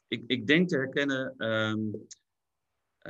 ik, 0.08 0.22
ik 0.26 0.46
denk 0.46 0.68
te 0.68 0.76
herkennen... 0.76 1.34
Um, 1.46 2.06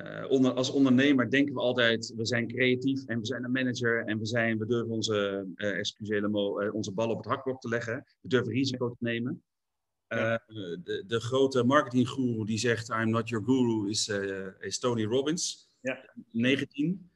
uh, 0.02 0.24
onder, 0.28 0.52
als 0.52 0.70
ondernemer 0.70 1.30
denken 1.30 1.54
we 1.54 1.60
altijd, 1.60 2.12
we 2.16 2.26
zijn 2.26 2.48
creatief 2.48 3.04
en 3.04 3.18
we 3.20 3.26
zijn 3.26 3.44
een 3.44 3.50
manager 3.50 4.04
en 4.06 4.18
we, 4.18 4.26
zijn, 4.26 4.58
we 4.58 4.66
durven 4.66 4.90
onze, 4.90 5.46
uh, 5.56 5.78
excusez 5.78 6.20
uh, 6.20 6.74
onze 6.74 6.92
bal 6.92 7.10
op 7.10 7.16
het 7.16 7.26
hakblok 7.26 7.60
te 7.60 7.68
leggen. 7.68 8.04
We 8.20 8.28
durven 8.28 8.52
risico 8.52 8.88
te 8.88 8.96
nemen. 8.98 9.42
Ja. 10.08 10.42
de, 10.46 11.04
de, 11.06 11.20
grote 11.20 11.64
marketinggoeroe 11.64 12.46
die 12.46 12.58
zegt, 12.58 12.88
I'm 12.88 13.10
not 13.10 13.28
your 13.28 13.44
guru, 13.44 13.88
is, 13.88 14.08
is 14.60 14.78
Tony 14.78 15.04
Robbins. 15.04 15.70
Ja. 15.80 16.14
19. 16.30 17.10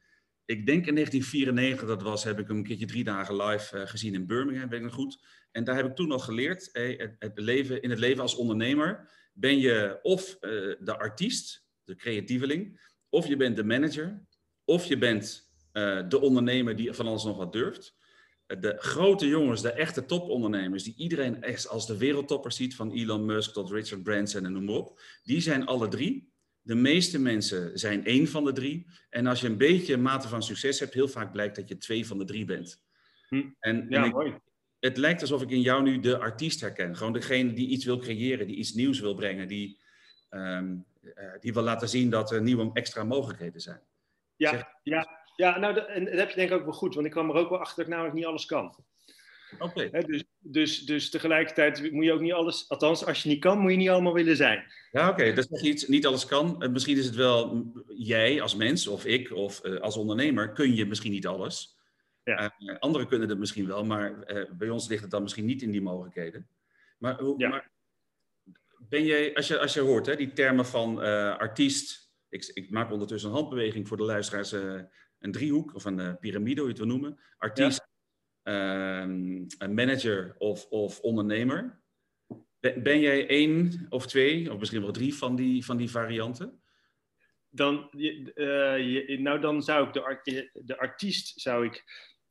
Ik 0.44 0.66
denk 0.66 0.86
in 0.86 0.94
1994 0.94 1.88
dat 1.88 2.02
was, 2.02 2.24
heb 2.24 2.38
ik 2.38 2.48
hem 2.48 2.56
een 2.56 2.62
keertje 2.62 2.86
drie 2.86 3.04
dagen 3.04 3.36
live 3.36 3.86
gezien 3.86 4.14
in 4.14 4.26
Birmingham, 4.26 4.68
weet 4.68 4.78
ik 4.78 4.84
nog 4.84 4.94
goed. 4.94 5.24
En 5.50 5.64
daar 5.64 5.76
heb 5.76 5.86
ik 5.86 5.94
toen 5.94 6.12
al 6.12 6.18
geleerd, 6.18 6.68
hey, 6.72 6.94
het, 6.96 7.16
het 7.18 7.38
leven, 7.38 7.82
in 7.82 7.90
het 7.90 7.98
leven 7.98 8.22
als 8.22 8.36
ondernemer 8.36 9.10
ben 9.32 9.58
je 9.58 9.98
of 10.02 10.38
de 10.38 10.98
artiest 10.98 11.67
de 11.88 11.96
creatieveling. 11.96 12.80
Of 13.08 13.26
je 13.26 13.36
bent 13.36 13.56
de 13.56 13.64
manager, 13.64 14.26
of 14.64 14.84
je 14.84 14.98
bent 14.98 15.50
uh, 15.72 16.08
de 16.08 16.20
ondernemer 16.20 16.76
die 16.76 16.92
van 16.92 17.06
alles 17.06 17.24
nog 17.24 17.36
wat 17.36 17.52
durft. 17.52 17.96
De 18.46 18.74
grote 18.78 19.28
jongens, 19.28 19.62
de 19.62 19.72
echte 19.72 20.04
topondernemers, 20.04 20.82
die 20.82 20.94
iedereen 20.96 21.42
echt 21.42 21.68
als 21.68 21.86
de 21.86 21.96
wereldtopper 21.96 22.52
ziet, 22.52 22.74
van 22.74 22.92
Elon 22.92 23.24
Musk 23.24 23.52
tot 23.52 23.70
Richard 23.70 24.02
Branson 24.02 24.44
en 24.44 24.52
noem 24.52 24.64
maar 24.64 24.74
op, 24.74 25.00
die 25.22 25.40
zijn 25.40 25.66
alle 25.66 25.88
drie. 25.88 26.32
De 26.60 26.74
meeste 26.74 27.18
mensen 27.18 27.78
zijn 27.78 28.04
één 28.04 28.28
van 28.28 28.44
de 28.44 28.52
drie. 28.52 28.86
En 29.10 29.26
als 29.26 29.40
je 29.40 29.46
een 29.46 29.56
beetje 29.56 29.96
mate 29.96 30.28
van 30.28 30.42
succes 30.42 30.80
hebt, 30.80 30.94
heel 30.94 31.08
vaak 31.08 31.32
blijkt 31.32 31.56
dat 31.56 31.68
je 31.68 31.76
twee 31.76 32.06
van 32.06 32.18
de 32.18 32.24
drie 32.24 32.44
bent. 32.44 32.82
Hm. 33.28 33.42
En, 33.60 33.86
ja, 33.88 34.02
en 34.02 34.04
ik, 34.04 34.12
mooi. 34.12 34.34
het 34.80 34.96
lijkt 34.96 35.20
alsof 35.20 35.42
ik 35.42 35.50
in 35.50 35.60
jou 35.60 35.82
nu 35.82 36.00
de 36.00 36.18
artiest 36.18 36.60
herken. 36.60 36.96
Gewoon 36.96 37.12
degene 37.12 37.52
die 37.52 37.68
iets 37.68 37.84
wil 37.84 37.98
creëren, 37.98 38.46
die 38.46 38.56
iets 38.56 38.72
nieuws 38.72 39.00
wil 39.00 39.14
brengen, 39.14 39.48
die, 39.48 39.80
ehm, 40.28 40.66
eh, 40.72 40.87
die 41.40 41.52
wil 41.52 41.62
laten 41.62 41.88
zien 41.88 42.10
dat 42.10 42.30
er 42.30 42.42
nieuwe 42.42 42.70
extra 42.72 43.04
mogelijkheden 43.04 43.60
zijn. 43.60 43.80
Ja, 44.36 44.78
ja, 44.82 45.08
ja 45.36 45.58
nou, 45.58 45.78
en 45.78 46.04
dat 46.04 46.14
heb 46.14 46.30
je 46.30 46.36
denk 46.36 46.50
ik 46.50 46.56
ook 46.56 46.64
wel 46.64 46.72
goed, 46.72 46.94
want 46.94 47.06
ik 47.06 47.12
kwam 47.12 47.30
er 47.30 47.36
ook 47.36 47.50
wel 47.50 47.58
achter 47.58 47.76
dat 47.76 47.84
ik 47.84 47.90
namelijk 47.90 48.14
niet 48.14 48.26
alles 48.26 48.46
kan. 48.46 48.84
Oké. 49.58 49.90
Dus, 49.90 50.24
dus, 50.38 50.84
dus 50.86 51.10
tegelijkertijd 51.10 51.92
moet 51.92 52.04
je 52.04 52.12
ook 52.12 52.20
niet 52.20 52.32
alles, 52.32 52.68
althans 52.68 53.04
als 53.04 53.22
je 53.22 53.28
niet 53.28 53.40
kan, 53.40 53.58
moet 53.58 53.70
je 53.70 53.76
niet 53.76 53.88
allemaal 53.88 54.12
willen 54.12 54.36
zijn. 54.36 54.64
Ja, 54.90 55.08
oké, 55.08 55.32
dat 55.32 55.50
is 55.50 55.62
iets, 55.62 55.86
niet 55.86 56.06
alles 56.06 56.26
kan. 56.26 56.62
Eh, 56.62 56.68
misschien 56.68 56.96
is 56.96 57.06
het 57.06 57.14
wel 57.14 57.72
jij 57.88 58.42
als 58.42 58.54
mens 58.54 58.86
of 58.86 59.04
ik 59.04 59.32
of 59.32 59.64
uh, 59.64 59.80
als 59.80 59.96
ondernemer 59.96 60.52
kun 60.52 60.74
je 60.74 60.86
misschien 60.86 61.12
niet 61.12 61.26
alles. 61.26 61.76
Ja. 62.22 62.54
Uh, 62.58 62.78
anderen 62.78 63.08
kunnen 63.08 63.28
het 63.28 63.38
misschien 63.38 63.66
wel, 63.66 63.84
maar 63.84 64.34
bij 64.58 64.70
ons 64.70 64.88
ligt 64.88 65.02
het 65.02 65.10
dan 65.10 65.22
misschien 65.22 65.44
niet 65.44 65.62
in 65.62 65.70
die 65.70 65.82
mogelijkheden. 65.82 66.48
Maar, 66.98 67.20
hoe, 67.20 67.38
Ja. 67.38 67.48
maar 67.48 67.70
ben 68.88 69.04
jij, 69.04 69.34
als 69.34 69.48
je, 69.48 69.58
als 69.58 69.74
je 69.74 69.80
hoort 69.80 70.06
hè, 70.06 70.16
die 70.16 70.32
termen 70.32 70.66
van 70.66 70.98
artiest, 71.38 72.12
ik, 72.28 72.50
ik 72.54 72.70
maak 72.70 72.92
ondertussen 72.92 73.30
een 73.30 73.36
handbeweging 73.36 73.88
voor 73.88 73.96
de 73.96 74.02
luisteraars, 74.02 74.52
een 75.18 75.32
driehoek 75.32 75.74
of 75.74 75.84
een 75.84 76.18
piramide, 76.18 76.60
hoe 76.60 76.70
je 76.70 76.76
het 76.76 76.78
wil 76.78 76.96
noemen. 76.96 77.20
Artiest, 77.36 77.88
Ehm, 78.48 79.44
een 79.58 79.74
manager 79.74 80.34
of, 80.38 80.66
of 80.66 81.00
ondernemer. 81.00 81.80
Ben, 82.60 82.82
ben 82.82 83.00
jij 83.00 83.28
één 83.28 83.86
of 83.88 84.06
twee, 84.06 84.52
of 84.52 84.58
misschien 84.58 84.82
wel 84.82 84.92
drie 84.92 85.14
van 85.14 85.36
die, 85.36 85.64
van 85.64 85.76
die 85.76 85.90
varianten? 85.90 86.62
Dan, 87.48 87.90
eh, 87.90 87.98
je, 88.78 89.16
nou, 89.20 89.40
dan 89.40 89.62
zou 89.62 89.86
ik 89.86 89.92
de, 89.92 90.02
art, 90.02 90.24
de 90.52 90.78
artiest 90.78 91.40
zou 91.40 91.66
ik, 91.66 91.84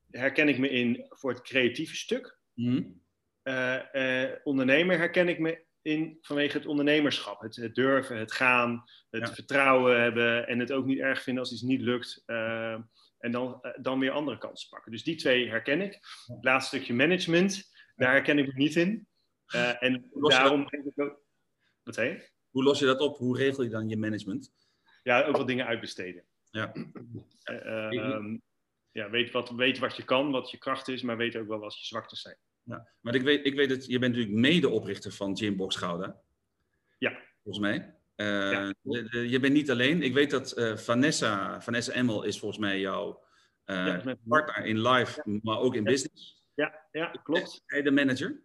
herken 0.10 0.48
ik 0.48 0.58
me 0.58 0.70
in 0.70 1.06
voor 1.10 1.32
het 1.32 1.42
creatieve 1.42 1.96
stuk. 1.96 2.40
Mm. 2.54 3.06
Uh, 3.44 4.32
ondernemer 4.44 4.98
herken 4.98 5.28
ik 5.28 5.40
me 5.40 5.66
in 5.88 6.18
vanwege 6.22 6.58
het 6.58 6.66
ondernemerschap. 6.66 7.42
Het, 7.42 7.56
het 7.56 7.76
durven, 7.76 8.18
het 8.18 8.32
gaan, 8.32 8.84
het 9.10 9.28
Ja. 9.28 9.34
vertrouwen 9.34 10.02
hebben 10.02 10.48
en 10.48 10.60
het 10.60 10.72
ook 10.72 10.86
niet 10.86 11.00
erg 11.00 11.22
vinden 11.22 11.44
als 11.44 11.52
iets 11.52 11.62
niet 11.62 11.82
lukt. 11.82 12.24
Uh, 12.26 12.80
en 13.18 13.32
dan, 13.32 13.62
dan 13.82 14.00
weer 14.00 14.12
andere 14.12 14.38
kansen 14.38 14.70
pakken. 14.70 14.92
Dus 14.92 15.04
die 15.04 15.16
twee 15.16 15.50
herken 15.50 15.82
ik. 15.82 16.00
Het 16.26 16.44
laatste 16.44 16.76
stukje 16.76 16.94
management, 16.94 17.64
daar 17.96 18.12
herken 18.12 18.38
ik 18.38 18.48
me 18.48 18.54
niet 18.56 18.76
in. 18.76 19.08
Uh, 19.56 19.84
en 19.84 20.10
daarom 20.12 20.68
ook. 20.96 21.26
Wat 21.84 21.96
zei? 21.96 22.24
Hoe 22.50 22.64
los 22.64 22.80
je 22.80 22.86
dat 22.86 23.00
op? 23.00 23.18
Hoe 23.18 23.38
regel 23.38 23.64
je 23.64 23.70
dan 23.70 23.90
je 23.90 23.98
management? 23.98 24.54
Ja, 25.04 25.24
ook 25.24 25.38
wat 25.38 25.48
dingen 25.48 25.66
uitbesteden. 25.66 26.26
Ja. 26.50 26.76
Um, 27.46 28.42
ja, 28.92 29.10
weet, 29.10 29.32
wat, 29.32 29.50
weet 29.50 29.78
wat 29.78 29.96
je 29.96 30.04
kan, 30.04 30.32
wat 30.32 30.52
je 30.52 30.58
kracht 30.58 30.88
is, 30.88 31.02
maar 31.02 31.18
weet 31.18 31.36
ook 31.36 31.48
wel 31.48 31.60
wat 31.60 31.80
je 31.80 31.86
zwaktes 31.86 32.22
zijn. 32.22 32.38
Ja. 32.68 32.88
Maar 33.02 33.16
ik 33.16 33.22
weet, 33.22 33.46
ik 33.46 33.56
weet 33.56 33.70
dat 33.70 33.86
je 33.86 34.00
bent 34.00 34.14
natuurlijk 34.16 34.40
medeoprichter 34.40 35.12
van 35.12 35.38
Gymbox 35.38 35.76
Gouda. 35.76 36.20
Ja. 36.98 37.20
Volgens 37.44 37.66
mij. 37.66 37.96
Uh, 38.16 38.52
Ja. 38.52 38.74
de, 38.82 39.04
de, 39.10 39.30
je 39.30 39.40
bent 39.40 39.54
niet 39.54 39.72
alleen. 39.72 40.02
Ik 40.02 40.14
weet 40.14 40.32
dat 40.32 40.58
uh, 40.58 40.78
Vanessa, 40.78 41.62
Vanessa 41.62 41.92
Emmel 41.92 42.24
is 42.24 42.40
volgens 42.40 42.60
mij 42.60 42.80
jouw 42.80 43.24
uh, 43.66 44.04
Ja, 44.04 44.16
partner 44.28 44.66
in 44.66 44.82
live, 44.82 45.40
maar 45.42 45.60
ook 45.60 45.76
in 45.76 45.84
business. 45.84 46.44
Ja, 46.54 46.86
ja 46.92 47.12
klopt. 47.24 47.64
Hij 47.66 47.82
de 47.82 47.92
manager? 47.92 48.42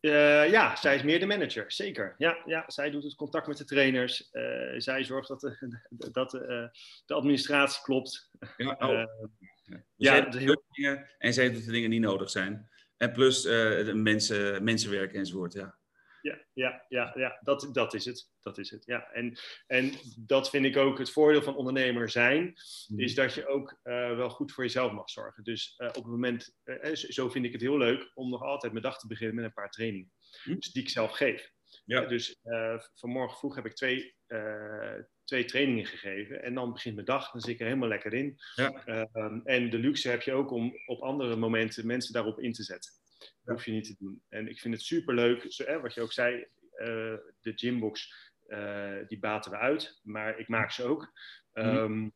Eh, 0.00 0.50
ja, 0.50 0.76
zij 0.76 0.94
is 0.94 1.02
meer 1.02 1.20
de 1.20 1.26
manager, 1.26 1.72
zeker. 1.72 2.14
Ja, 2.18 2.42
ja, 2.46 2.64
zij 2.66 2.90
doet 2.90 3.02
het 3.02 3.14
contact 3.14 3.46
met 3.46 3.56
de 3.56 3.64
trainers. 3.64 4.30
Eh, 4.30 4.74
zij 4.76 5.04
zorgt 5.04 5.28
dat 5.28 5.40
de, 5.40 6.08
dat 6.12 6.34
eh, 6.34 6.68
de 7.06 7.14
administratie 7.14 7.82
klopt. 7.82 8.30
Ja, 8.56 8.76
oh. 8.78 9.00
Eh. 9.00 9.06
Dus 9.96 10.44
doet 10.44 10.62
de 10.62 10.64
dingen 10.70 11.10
en 11.18 11.32
zij 11.34 11.52
doet 11.52 11.64
de 11.64 11.72
dingen 11.72 11.90
die 11.90 12.00
nodig 12.00 12.30
zijn. 12.30 12.70
En 13.02 13.12
plus 13.12 13.44
eh, 13.44 13.84
de 13.84 13.94
mensen, 13.94 14.64
mensenwerken 14.64 15.18
enzovoort. 15.18 15.52
Ja. 15.52 15.80
Ja, 16.20 16.44
ja, 16.52 16.84
ja, 16.88 17.12
ja 17.14 17.38
dat, 17.40 17.68
dat 17.72 17.94
is 17.94 18.04
het. 18.04 18.30
Dat 18.40 18.58
is 18.58 18.70
het. 18.70 18.84
Ja. 18.84 19.10
En, 19.12 19.38
en 19.66 19.92
dat 20.18 20.50
vind 20.50 20.64
ik 20.64 20.76
ook 20.76 20.98
het 20.98 21.10
voordeel 21.10 21.42
van 21.42 21.56
ondernemer 21.56 22.10
zijn, 22.10 22.52
is 22.96 23.14
dat 23.14 23.34
je 23.34 23.46
ook 23.46 23.78
eh, 23.82 24.16
wel 24.16 24.30
goed 24.30 24.52
voor 24.52 24.64
jezelf 24.64 24.92
mag 24.92 25.10
zorgen. 25.10 25.44
Dus 25.44 25.74
eh, 25.76 25.86
op 25.86 25.94
het 25.94 26.06
moment, 26.06 26.54
zo- 26.92 27.28
vind 27.28 27.44
ik 27.44 27.52
het 27.52 27.60
heel 27.60 27.78
leuk 27.78 28.10
om 28.14 28.30
nog 28.30 28.42
altijd 28.42 28.72
mijn 28.72 28.84
dag 28.84 28.98
te 28.98 29.06
beginnen 29.06 29.34
met 29.36 29.44
een 29.44 29.52
paar 29.52 29.70
trainingen. 29.70 30.12
Hm. 30.42 30.54
Dus 30.54 30.72
die 30.72 30.82
ik 30.82 30.88
zelf 30.88 31.10
geef. 31.12 31.50
Ja. 31.84 32.06
Dus 32.06 32.40
vanmorgen 32.94 33.38
vroeg 33.38 33.54
heb 33.54 33.66
ik 33.66 33.74
twee, 33.74 34.16
twee 35.24 35.44
trainingen 35.44 35.86
gegeven. 35.86 36.42
En 36.42 36.54
dan 36.54 36.72
begint 36.72 36.94
mijn 36.94 37.06
dag, 37.06 37.30
dan 37.30 37.40
zit 37.40 37.50
ik 37.50 37.60
er 37.60 37.66
helemaal 37.66 37.88
lekker 37.88 38.14
in. 38.14 38.38
Ja. 38.54 38.84
Ehm, 38.84 39.40
en 39.44 39.70
de 39.70 39.78
luxe 39.78 40.08
heb 40.08 40.22
je 40.22 40.32
ook 40.32 40.50
om 40.50 40.72
op 40.86 41.00
andere 41.00 41.36
momenten 41.36 41.86
mensen 41.86 42.12
daarop 42.12 42.40
in 42.40 42.52
te 42.52 42.62
zetten. 42.62 42.92
Dat 43.18 43.54
hoef 43.54 43.64
je 43.64 43.72
niet 43.72 43.84
te 43.86 43.96
doen. 43.98 44.22
En 44.28 44.48
ik 44.48 44.60
vind 44.60 44.74
het 44.74 44.82
superleuk, 44.82 45.44
zo, 45.48 45.80
wat 45.80 45.94
je 45.94 46.00
ook 46.00 46.12
zei, 46.12 46.46
eh, 46.72 46.86
de 47.40 47.52
gymbox, 47.54 48.14
eh, 48.46 48.96
die 49.08 49.18
baten 49.18 49.50
we 49.50 49.56
uit. 49.56 50.00
Maar 50.02 50.38
ik 50.38 50.48
maak 50.48 50.70
ze 50.70 50.84
ook. 50.84 51.12
Mhm. 51.52 51.66
Ehm, 51.66 52.08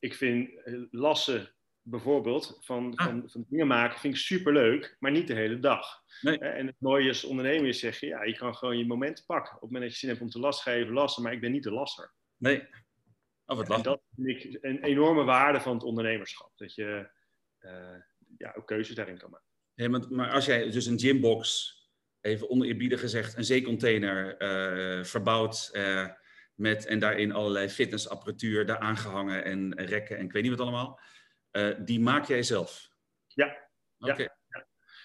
Ik 0.00 0.14
vind 0.14 0.62
eh, 0.64 0.74
lassen 0.90 1.52
bijvoorbeeld 1.82 2.58
van, 2.60 2.92
Ah. 2.96 3.06
van, 3.06 3.22
van 3.30 3.44
dingen 3.48 3.66
maken, 3.66 3.98
vind 4.00 4.14
ik 4.14 4.20
superleuk, 4.20 4.96
maar 4.98 5.10
niet 5.10 5.26
de 5.26 5.34
hele 5.34 5.58
dag. 5.58 6.02
Nee. 6.20 6.38
En 6.38 6.66
het 6.66 6.76
mooie 6.78 7.08
als 7.08 7.24
ondernemer 7.24 7.68
is 7.68 7.78
zeggen, 7.78 8.08
ja, 8.08 8.24
je 8.24 8.36
kan 8.36 8.54
gewoon 8.56 8.78
je 8.78 8.86
momenten 8.86 9.24
pakken. 9.26 9.54
Op 9.54 9.60
het 9.60 9.70
moment 9.70 9.82
dat 9.82 9.92
je 9.92 9.98
zin 9.98 10.08
hebt 10.08 10.20
om 10.20 10.28
te 10.30 10.38
last 10.38 10.62
geven, 10.62 10.92
lassen, 10.92 11.22
maar 11.22 11.32
ik 11.32 11.40
ben 11.40 11.52
niet 11.52 11.62
de 11.62 11.72
lasser. 11.72 12.12
Nee. 12.38 12.68
Oh, 13.46 13.56
wat 13.56 13.70
En 13.70 13.82
dat 13.82 14.02
vind 14.14 14.28
ik 14.28 14.58
een 14.60 14.82
enorme 14.82 15.24
waarde 15.24 15.60
van 15.60 15.74
het 15.74 15.82
ondernemerschap. 15.82 16.52
Dat 16.56 16.74
je 16.74 17.10
eh, 17.58 17.96
ja, 18.38 18.52
ook 18.56 18.66
keuzes 18.66 18.94
daarin 18.94 19.18
kan 19.18 19.30
maken. 19.30 19.46
Ja, 19.74 19.88
maar, 19.88 20.06
maar 20.08 20.30
als 20.30 20.46
jij 20.46 20.70
dus 20.70 20.86
een 20.86 20.98
gymbox, 20.98 21.74
even 22.20 22.50
oneerbiedig 22.50 23.00
gezegd, 23.00 23.36
een 23.36 23.44
zeecontainer 23.44 24.36
eh, 24.36 25.04
verbouwt 25.04 25.68
eh, 25.72 26.08
met 26.54 26.86
en 26.86 26.98
daarin 26.98 27.32
allerlei 27.32 27.68
fitnessapparatuur 27.68 28.66
daar 28.66 28.78
aangehangen 28.78 29.44
en 29.44 29.74
rekken 29.74 30.18
en 30.18 30.24
ik 30.24 30.32
weet 30.32 30.42
niet 30.42 30.56
wat 30.56 30.60
allemaal, 30.60 31.00
die 31.84 32.00
maak 32.00 32.24
jij 32.24 32.42
zelf? 32.42 32.90
Ja. 33.26 33.68
Ja. 33.96 34.12
Oké. 34.12 34.36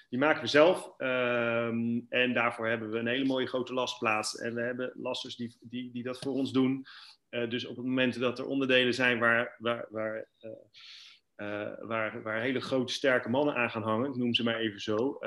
Die 0.10 0.22
maken 0.22 0.42
we 0.42 0.48
zelf. 0.48 0.94
ehm, 0.98 2.02
en 2.10 2.34
daarvoor 2.34 2.68
hebben 2.68 2.92
we 2.92 2.98
een 2.98 3.08
hele 3.08 3.26
mooie 3.26 3.48
grote 3.48 3.74
lastplaats. 3.74 4.38
En 4.38 4.56
we 4.56 4.62
hebben 4.62 4.92
lassers 4.96 5.36
die, 5.36 5.58
die, 5.62 5.92
die 5.92 6.04
dat 6.04 6.20
voor 6.20 6.34
ons 6.34 6.52
doen. 6.52 6.86
Eh, 7.34 7.50
dus 7.50 7.66
op 7.66 7.76
het 7.76 7.86
moment 7.86 8.20
dat 8.20 8.40
er 8.40 8.46
onderdelen 8.46 8.94
zijn 8.94 9.20
waar, 9.20 9.56
waar, 9.58 9.88
waar, 9.90 10.28
eh, 10.38 10.52
eh, 11.36 11.74
waar, 11.80 12.22
waar 12.22 12.42
hele 12.42 12.60
grote 12.60 12.94
sterke 12.94 13.30
mannen 13.30 13.56
aan 13.56 13.70
gaan 13.70 13.84
hangen, 13.84 14.10
ik 14.10 14.16
noem 14.16 14.34
ze 14.34 14.44
maar 14.44 14.60
even 14.60 14.80
zo. 14.80 15.18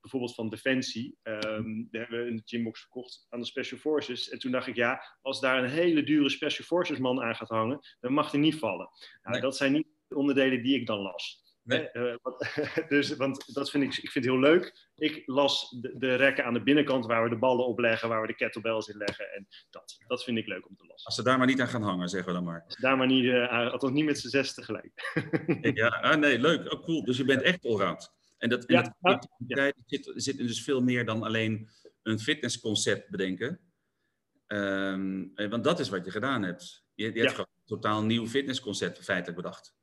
bijvoorbeeld 0.00 0.34
van 0.34 0.48
Defensie. 0.48 1.16
ehm 1.22 1.84
daar 1.90 2.00
hebben 2.00 2.24
we 2.24 2.30
een 2.30 2.42
gymbox 2.44 2.80
verkocht 2.80 3.26
aan 3.28 3.40
de 3.40 3.46
Special 3.46 3.80
Forces. 3.80 4.28
En 4.28 4.38
toen 4.38 4.52
dacht 4.52 4.66
ik, 4.66 4.76
ja, 4.76 5.18
als 5.20 5.40
daar 5.40 5.62
een 5.62 5.70
hele 5.70 6.02
dure 6.02 6.28
Special 6.28 6.66
Forces 6.66 6.98
man 6.98 7.22
aan 7.22 7.36
gaat 7.36 7.48
hangen, 7.48 7.78
dan 8.00 8.12
mag 8.12 8.30
die 8.30 8.40
niet 8.40 8.58
vallen. 8.58 8.88
Nou, 9.22 9.32
Nee. 9.32 9.40
Dat 9.40 9.56
zijn 9.56 9.72
niet 9.72 9.86
de 10.08 10.16
onderdelen 10.16 10.62
die 10.62 10.80
ik 10.80 10.86
dan 10.86 10.98
las. 10.98 11.42
Nee. 11.68 11.88
Eh, 11.90 12.88
dus, 12.88 13.16
want 13.16 13.54
dat 13.54 13.70
vind 13.70 13.84
ik, 13.84 13.90
ik 14.02 14.10
vind 14.10 14.24
het 14.24 14.34
heel 14.34 14.42
leuk. 14.42 14.88
Ik 14.94 15.22
las 15.26 15.70
de, 15.80 15.94
de 15.98 16.14
rekken 16.14 16.44
aan 16.44 16.52
de 16.54 16.62
binnenkant 16.62 17.06
waar 17.06 17.22
we 17.22 17.28
de 17.28 17.36
ballen 17.38 17.66
op 17.66 17.78
leggen, 17.78 18.08
waar 18.08 18.20
we 18.20 18.26
de 18.26 18.34
kettlebells 18.34 18.88
in 18.88 18.96
leggen. 18.96 19.32
En 19.32 19.46
dat, 19.70 19.96
dat 20.06 20.24
vind 20.24 20.38
ik 20.38 20.46
leuk 20.46 20.68
om 20.68 20.76
te 20.76 20.86
lassen. 20.86 21.06
Als 21.06 21.14
ze 21.14 21.22
daar 21.22 21.38
maar 21.38 21.46
niet 21.46 21.60
aan 21.60 21.68
gaan 21.68 21.82
hangen, 21.82 22.08
zeggen 22.08 22.28
we 22.28 22.34
dan 22.34 22.44
maar. 22.44 22.64
Daar 22.80 22.96
maar 22.96 23.06
niet, 23.06 23.32
aan- 23.32 23.70
althans 23.70 23.92
niet 23.92 24.04
met 24.04 24.18
z'n 24.18 24.28
zes 24.28 24.54
tegelijk. 24.54 24.90
Ja, 25.74 25.86
ah, 25.88 26.18
nee, 26.18 26.38
leuk. 26.38 26.72
Oh, 26.72 26.82
cool. 26.84 27.04
Dus 27.04 27.16
je 27.16 27.24
bent 27.24 27.42
echt 27.42 27.66
allround. 27.66 28.12
En 28.38 28.48
dat, 28.48 28.64
en 28.64 28.74
Ja, 28.74 28.94
dat 29.00 29.28
ja, 29.46 29.72
zit, 29.86 30.12
zit 30.14 30.38
er 30.40 30.46
dus 30.46 30.62
veel 30.64 30.80
meer 30.82 31.04
dan 31.04 31.22
alleen 31.22 31.68
een 32.02 32.18
fitnessconcept 32.18 33.10
bedenken. 33.10 33.60
Ehm, 34.46 35.26
eh, 35.34 35.48
want 35.48 35.64
dat 35.64 35.78
is 35.80 35.88
wat 35.88 36.04
je 36.04 36.10
gedaan 36.10 36.42
hebt. 36.42 36.84
Je, 36.94 37.12
je 37.12 37.20
hebt 37.20 37.30
gewoon 37.30 37.46
een 37.58 37.64
totaal 37.66 38.02
nieuw 38.04 38.26
fitnessconcept 38.26 38.98
feitelijk 39.04 39.36
bedacht. 39.36 39.76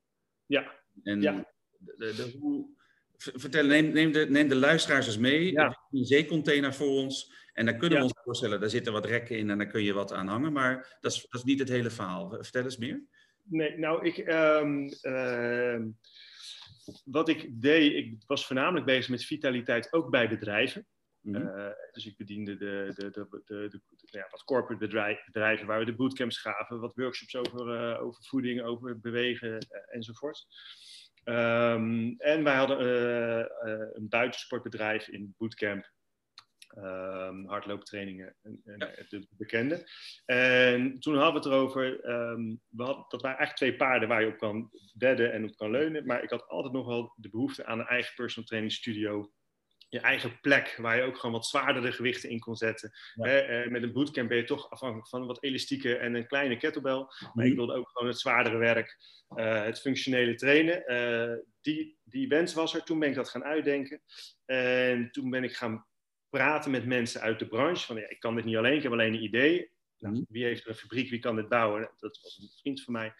Ja, 0.46 0.72
En 1.04 1.22
Ja. 1.22 1.54
De, 1.98 2.14
de, 2.16 2.38
hoe, 2.40 2.70
vertel, 3.18 3.66
neem, 3.66 3.92
neem, 3.94 4.12
de, 4.12 4.26
neem 4.30 4.48
de 4.48 4.56
luisteraars 4.56 5.06
eens 5.08 5.18
mee. 5.18 5.52
Ja. 5.52 5.80
Een 5.92 6.06
zeecontainer 6.06 6.74
voor 6.74 6.88
ons. 6.90 7.34
En 7.54 7.66
dan 7.66 7.78
kunnen 7.78 7.98
Ja. 7.98 8.04
we 8.06 8.10
ons 8.12 8.20
voorstellen, 8.24 8.60
daar 8.60 8.70
zitten 8.70 8.94
wat 8.94 9.06
rekken 9.06 9.38
in 9.38 9.50
en 9.50 9.58
daar 9.58 9.68
kun 9.68 9.84
je 9.84 9.94
wat 9.94 10.14
aan 10.14 10.28
hangen. 10.28 10.54
Maar 10.54 10.98
dat 11.02 11.12
is, 11.12 11.22
dat 11.22 11.34
is 11.42 11.44
niet 11.44 11.60
het 11.60 11.70
hele 11.70 11.90
verhaal. 11.90 12.30
Vertel 12.30 12.64
eens 12.64 12.78
meer. 12.78 13.04
nee, 13.44 13.78
nou, 13.78 14.06
ik, 14.06 14.18
ehm, 14.18 14.88
ehm, 15.02 15.88
wat 17.06 17.30
ik 17.30 17.62
deed, 17.62 17.94
ik 17.94 18.24
was 18.28 18.46
voornamelijk 18.46 18.86
bezig 18.86 19.10
met 19.10 19.24
vitaliteit 19.26 19.94
ook 19.94 20.10
bij 20.10 20.30
bedrijven. 20.30 20.88
Mhm. 21.22 21.48
Eh, 21.48 21.72
dus 21.92 22.06
ik 22.06 22.18
bediende 22.18 22.58
de, 22.58 22.94
de, 22.96 23.10
de, 23.12 23.42
de, 23.46 23.68
de- 23.70 23.82
ja, 24.12 24.28
wat 24.32 24.44
corporate 24.44 24.86
bedrijf- 24.86 25.26
bedrijven 25.26 25.68
waar 25.68 25.80
we 25.80 25.86
de 25.86 25.96
bootcamps 25.96 26.38
gaven, 26.38 26.80
wat 26.80 26.96
workshops 26.96 27.36
over, 27.36 27.76
eh, 27.94 28.02
over 28.04 28.24
voeding, 28.24 28.62
over 28.62 29.00
bewegen 29.00 29.58
eh, 29.58 29.96
enzovoort. 29.96 30.46
Ehm, 31.26 32.14
en 32.18 32.44
wij 32.44 32.56
hadden 32.56 32.80
eh, 32.80 33.40
eh, 33.40 33.88
een 33.94 34.10
buitensportbedrijf 34.10 35.08
in 35.08 35.34
bootcamp. 35.38 35.94
Um, 36.78 37.48
hardlooptrainingen 37.48 38.36
en, 38.42 38.62
en 38.64 38.80
de 39.10 39.28
bekende. 39.30 39.90
En 40.26 41.00
toen 41.00 41.16
hadden 41.16 41.34
we 41.34 41.38
het 41.38 41.58
erover, 41.58 42.10
um, 42.10 42.62
we 42.70 42.84
hadden, 42.84 43.06
dat 43.08 43.22
waren 43.22 43.38
eigenlijk 43.38 43.56
twee 43.56 43.76
paarden 43.76 44.10
waar 44.10 44.22
je 44.22 44.28
op 44.28 44.38
kan 44.38 44.70
bedden 44.94 45.32
en 45.32 45.44
op 45.44 45.56
kan 45.56 45.72
leunen. 45.72 46.06
Maar 46.06 46.24
ik 46.24 46.30
had 46.30 46.48
altijd 46.48 46.74
nog 46.74 46.86
wel 46.86 47.14
de 47.16 47.30
behoefte 47.30 47.66
aan 47.66 47.80
een 47.80 47.88
eigen 47.88 48.16
personal 48.16 48.48
training 48.48 48.74
studio 48.74 49.32
je 49.96 50.02
eigen 50.02 50.40
plek 50.40 50.76
waar 50.78 50.98
je 50.98 51.04
ook 51.04 51.18
gewoon 51.18 51.36
wat 51.36 51.46
zwaardere 51.46 51.92
gewichten 51.92 52.30
in 52.30 52.40
kon 52.40 52.56
zetten. 52.56 52.92
Hè, 53.14 53.38
eh, 53.38 53.72
met 53.72 53.84
een 53.84 53.94
bootcamp 53.94 54.30
ben 54.30 54.38
je 54.38 54.44
toch 54.44 54.70
afhankelijk 54.70 55.08
van 55.08 55.26
wat 55.26 55.44
elastieke 55.44 55.96
en 55.96 56.16
een 56.16 56.28
kleine 56.28 56.58
kettlebell. 56.58 57.06
Maar 57.34 57.46
ik 57.46 57.52
mhm. 57.52 57.56
wilde 57.56 57.74
ook 57.74 57.90
gewoon 57.90 58.08
het 58.08 58.20
zwaardere 58.20 58.58
werk, 58.58 58.98
uh, 59.36 59.64
het 59.64 59.80
functionele 59.80 60.36
trainen. 60.36 60.84
Uh, 60.88 61.38
die, 61.62 61.98
die 62.04 62.28
wens 62.28 62.54
was 62.54 62.76
er. 62.76 62.84
Toen 62.84 63.00
ben 63.00 63.10
ik 63.10 63.16
dat 63.16 63.30
gaan 63.30 63.44
uitdenken. 63.44 64.02
En 64.46 65.12
toen 65.12 65.30
ben 65.30 65.44
ik 65.44 65.56
gaan 65.56 65.86
praten 66.30 66.72
met 66.72 66.86
mensen 66.86 67.22
uit 67.22 67.40
de 67.40 67.48
branche. 67.48 67.86
Van 67.86 67.96
ja, 67.96 68.10
ik 68.10 68.20
kan 68.20 68.36
dit 68.36 68.46
niet 68.46 68.58
alleen, 68.58 68.76
ik 68.76 68.84
heb 68.84 68.92
alleen 68.92 69.14
een 69.14 69.24
idee. 69.24 69.72
Nou, 69.98 70.14
mhm. 70.16 70.24
wie 70.30 70.44
heeft 70.44 70.64
er 70.64 70.70
een 70.70 70.76
fabriek, 70.76 71.10
wie 71.10 71.20
kan 71.20 71.36
dit 71.36 71.50
bouwen? 71.50 71.92
Dat 71.98 72.20
was 72.22 72.38
een 72.42 72.60
vriend 72.62 72.84
van 72.84 72.94
mij. 72.94 73.14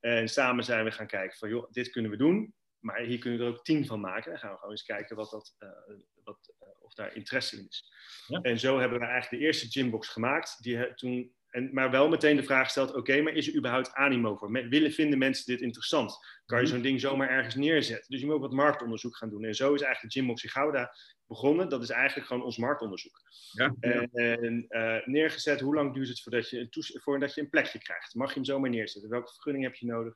En 0.00 0.28
samen 0.28 0.64
zijn 0.64 0.84
we 0.84 0.90
gaan 0.90 1.06
kijken 1.06 1.38
van, 1.38 1.48
joh, 1.48 1.70
dit 1.70 1.90
kunnen 1.90 2.10
we 2.10 2.16
doen. 2.16 2.54
Maar 2.82 3.00
hier 3.00 3.18
kunnen 3.18 3.38
we 3.38 3.44
er 3.44 3.50
ook 3.50 3.64
tien 3.64 3.86
van 3.86 4.00
maken. 4.00 4.30
Dan 4.30 4.40
gaan 4.40 4.50
we 4.50 4.56
gewoon 4.56 4.70
eens 4.70 4.84
kijken 4.84 5.16
wat 5.16 5.30
dat, 5.30 5.56
uh, 5.58 5.96
wat, 6.24 6.54
uh, 6.62 6.68
of 6.80 6.94
daar 6.94 7.14
interesse 7.14 7.56
in 7.56 7.66
is. 7.68 7.92
Ja. 8.26 8.40
En 8.40 8.58
zo 8.58 8.78
hebben 8.78 8.98
we 8.98 9.04
eigenlijk 9.04 9.42
de 9.42 9.46
eerste 9.46 9.70
gymbox 9.70 10.08
gemaakt. 10.08 10.62
Die 10.62 10.94
toen, 10.94 11.32
en, 11.50 11.70
maar 11.72 11.90
wel 11.90 12.08
meteen 12.08 12.36
de 12.36 12.42
vraag 12.42 12.64
gesteld, 12.64 12.94
oké, 12.94 13.20
maar 13.20 13.32
is 13.32 13.48
er 13.48 13.54
überhaupt 13.54 13.92
animo 13.92 14.36
voor? 14.36 14.52
willen 14.68 14.92
vinden 14.92 15.18
mensen 15.18 15.46
dit 15.46 15.60
interessant? 15.60 16.18
Kan 16.46 16.58
je 16.58 16.64
mhm. 16.64 16.72
zo'n 16.72 16.82
ding 16.82 17.00
zomaar 17.00 17.28
ergens 17.28 17.54
neerzetten? 17.54 18.10
Dus 18.10 18.20
je 18.20 18.26
moet 18.26 18.34
ook 18.34 18.40
wat 18.40 18.52
marktonderzoek 18.52 19.16
gaan 19.16 19.30
doen. 19.30 19.44
En 19.44 19.54
zo 19.54 19.74
is 19.74 19.80
eigenlijk 19.80 20.14
de 20.14 20.20
Gymbox 20.20 20.44
in 20.44 20.50
Gouda 20.50 20.94
begonnen. 21.26 21.68
Dat 21.68 21.82
is 21.82 21.90
eigenlijk 21.90 22.26
gewoon 22.26 22.42
ons 22.42 22.56
marktonderzoek. 22.56 23.20
Ja, 23.52 23.74
En 23.80 24.66
uh, 24.68 25.06
neergezet, 25.06 25.60
hoe 25.60 25.74
lang 25.74 25.94
duurt 25.94 26.08
het 26.08 26.22
voordat 26.22 26.50
je, 26.50 26.58
een 26.58 27.00
voordat 27.00 27.34
je 27.34 27.40
een 27.40 27.50
plekje 27.50 27.78
krijgt? 27.78 28.14
Mag 28.14 28.28
je 28.28 28.34
hem 28.34 28.44
zomaar 28.44 28.70
neerzetten? 28.70 29.10
Welke 29.10 29.32
vergunning 29.32 29.64
heb 29.64 29.74
je 29.74 29.86
nodig? 29.86 30.14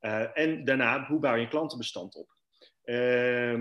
Uh, 0.00 0.38
en 0.38 0.64
daarna, 0.64 1.06
hoe 1.06 1.20
bouw 1.20 1.34
je 1.34 1.42
een 1.42 1.48
klantenbestand 1.48 2.14
op? 2.14 2.36
Uh, 2.84 3.52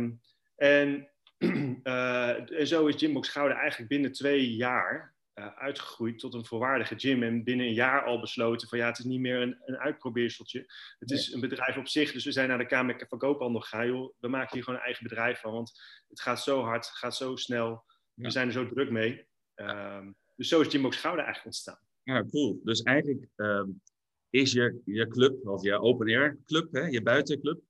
en, 0.55 1.09
uh, 1.37 2.49
en, 2.59 2.67
zo 2.67 2.87
is 2.87 2.95
Gymbox 2.95 3.29
Gouden 3.29 3.57
eigenlijk 3.57 3.89
binnen 3.89 4.11
twee 4.11 4.55
jaar 4.55 5.15
uh, 5.35 5.57
uitgegroeid 5.57 6.19
tot 6.19 6.33
een 6.33 6.45
volwaardige 6.45 6.99
gym. 6.99 7.23
En 7.23 7.43
binnen 7.43 7.65
een 7.65 7.73
jaar 7.73 8.03
al 8.03 8.19
besloten 8.19 8.67
van 8.67 8.77
ja, 8.77 8.87
het 8.87 8.99
is 8.99 9.05
niet 9.05 9.19
meer 9.19 9.41
een, 9.41 9.57
een 9.65 9.77
uitprobeerseltje. 9.77 10.65
Het 10.99 11.11
is 11.11 11.33
een 11.33 11.39
bedrijf 11.39 11.77
op 11.77 11.87
zich. 11.87 12.11
Dus 12.11 12.25
we 12.25 12.31
zijn 12.31 12.47
naar 12.47 12.57
de 12.57 12.65
Kamer 12.65 13.05
van 13.07 13.17
Koophandel 13.17 13.61
gegaan. 13.61 13.87
Joh, 13.87 14.13
we 14.19 14.27
maken 14.27 14.53
hier 14.53 14.63
gewoon 14.63 14.79
een 14.79 14.85
eigen 14.85 15.03
bedrijf 15.03 15.39
van. 15.39 15.51
Want 15.51 15.81
het 16.07 16.21
gaat 16.21 16.43
zo 16.43 16.61
hard, 16.61 16.85
het 16.85 16.95
gaat 16.95 17.15
zo 17.15 17.35
snel. 17.35 17.83
We 18.13 18.31
zijn 18.31 18.47
er 18.47 18.53
zo 18.53 18.67
druk 18.67 18.91
mee. 18.91 19.27
Um, 19.55 20.15
dus 20.35 20.47
zo 20.47 20.61
is 20.61 20.67
Gymbox 20.67 20.97
Gouden 20.97 21.25
eigenlijk 21.25 21.55
ontstaan. 21.55 21.79
Ja, 22.03 22.25
cool. 22.25 22.59
Dus 22.63 22.81
eigenlijk 22.81 23.27
um, 23.35 23.81
is 24.29 24.51
je, 24.51 24.81
je 24.85 25.07
club, 25.07 25.47
of 25.47 25.63
je 25.63 25.79
open 25.79 26.07
air 26.07 26.37
club, 26.45 26.73
hè, 26.73 26.81
je 26.81 27.01
buitenclub, 27.01 27.61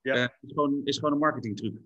ja. 0.00 0.16
Uh, 0.16 0.22
is, 0.22 0.52
gewoon, 0.52 0.80
is 0.84 0.96
gewoon 0.98 1.12
een 1.12 1.18
marketingtruc. 1.18 1.78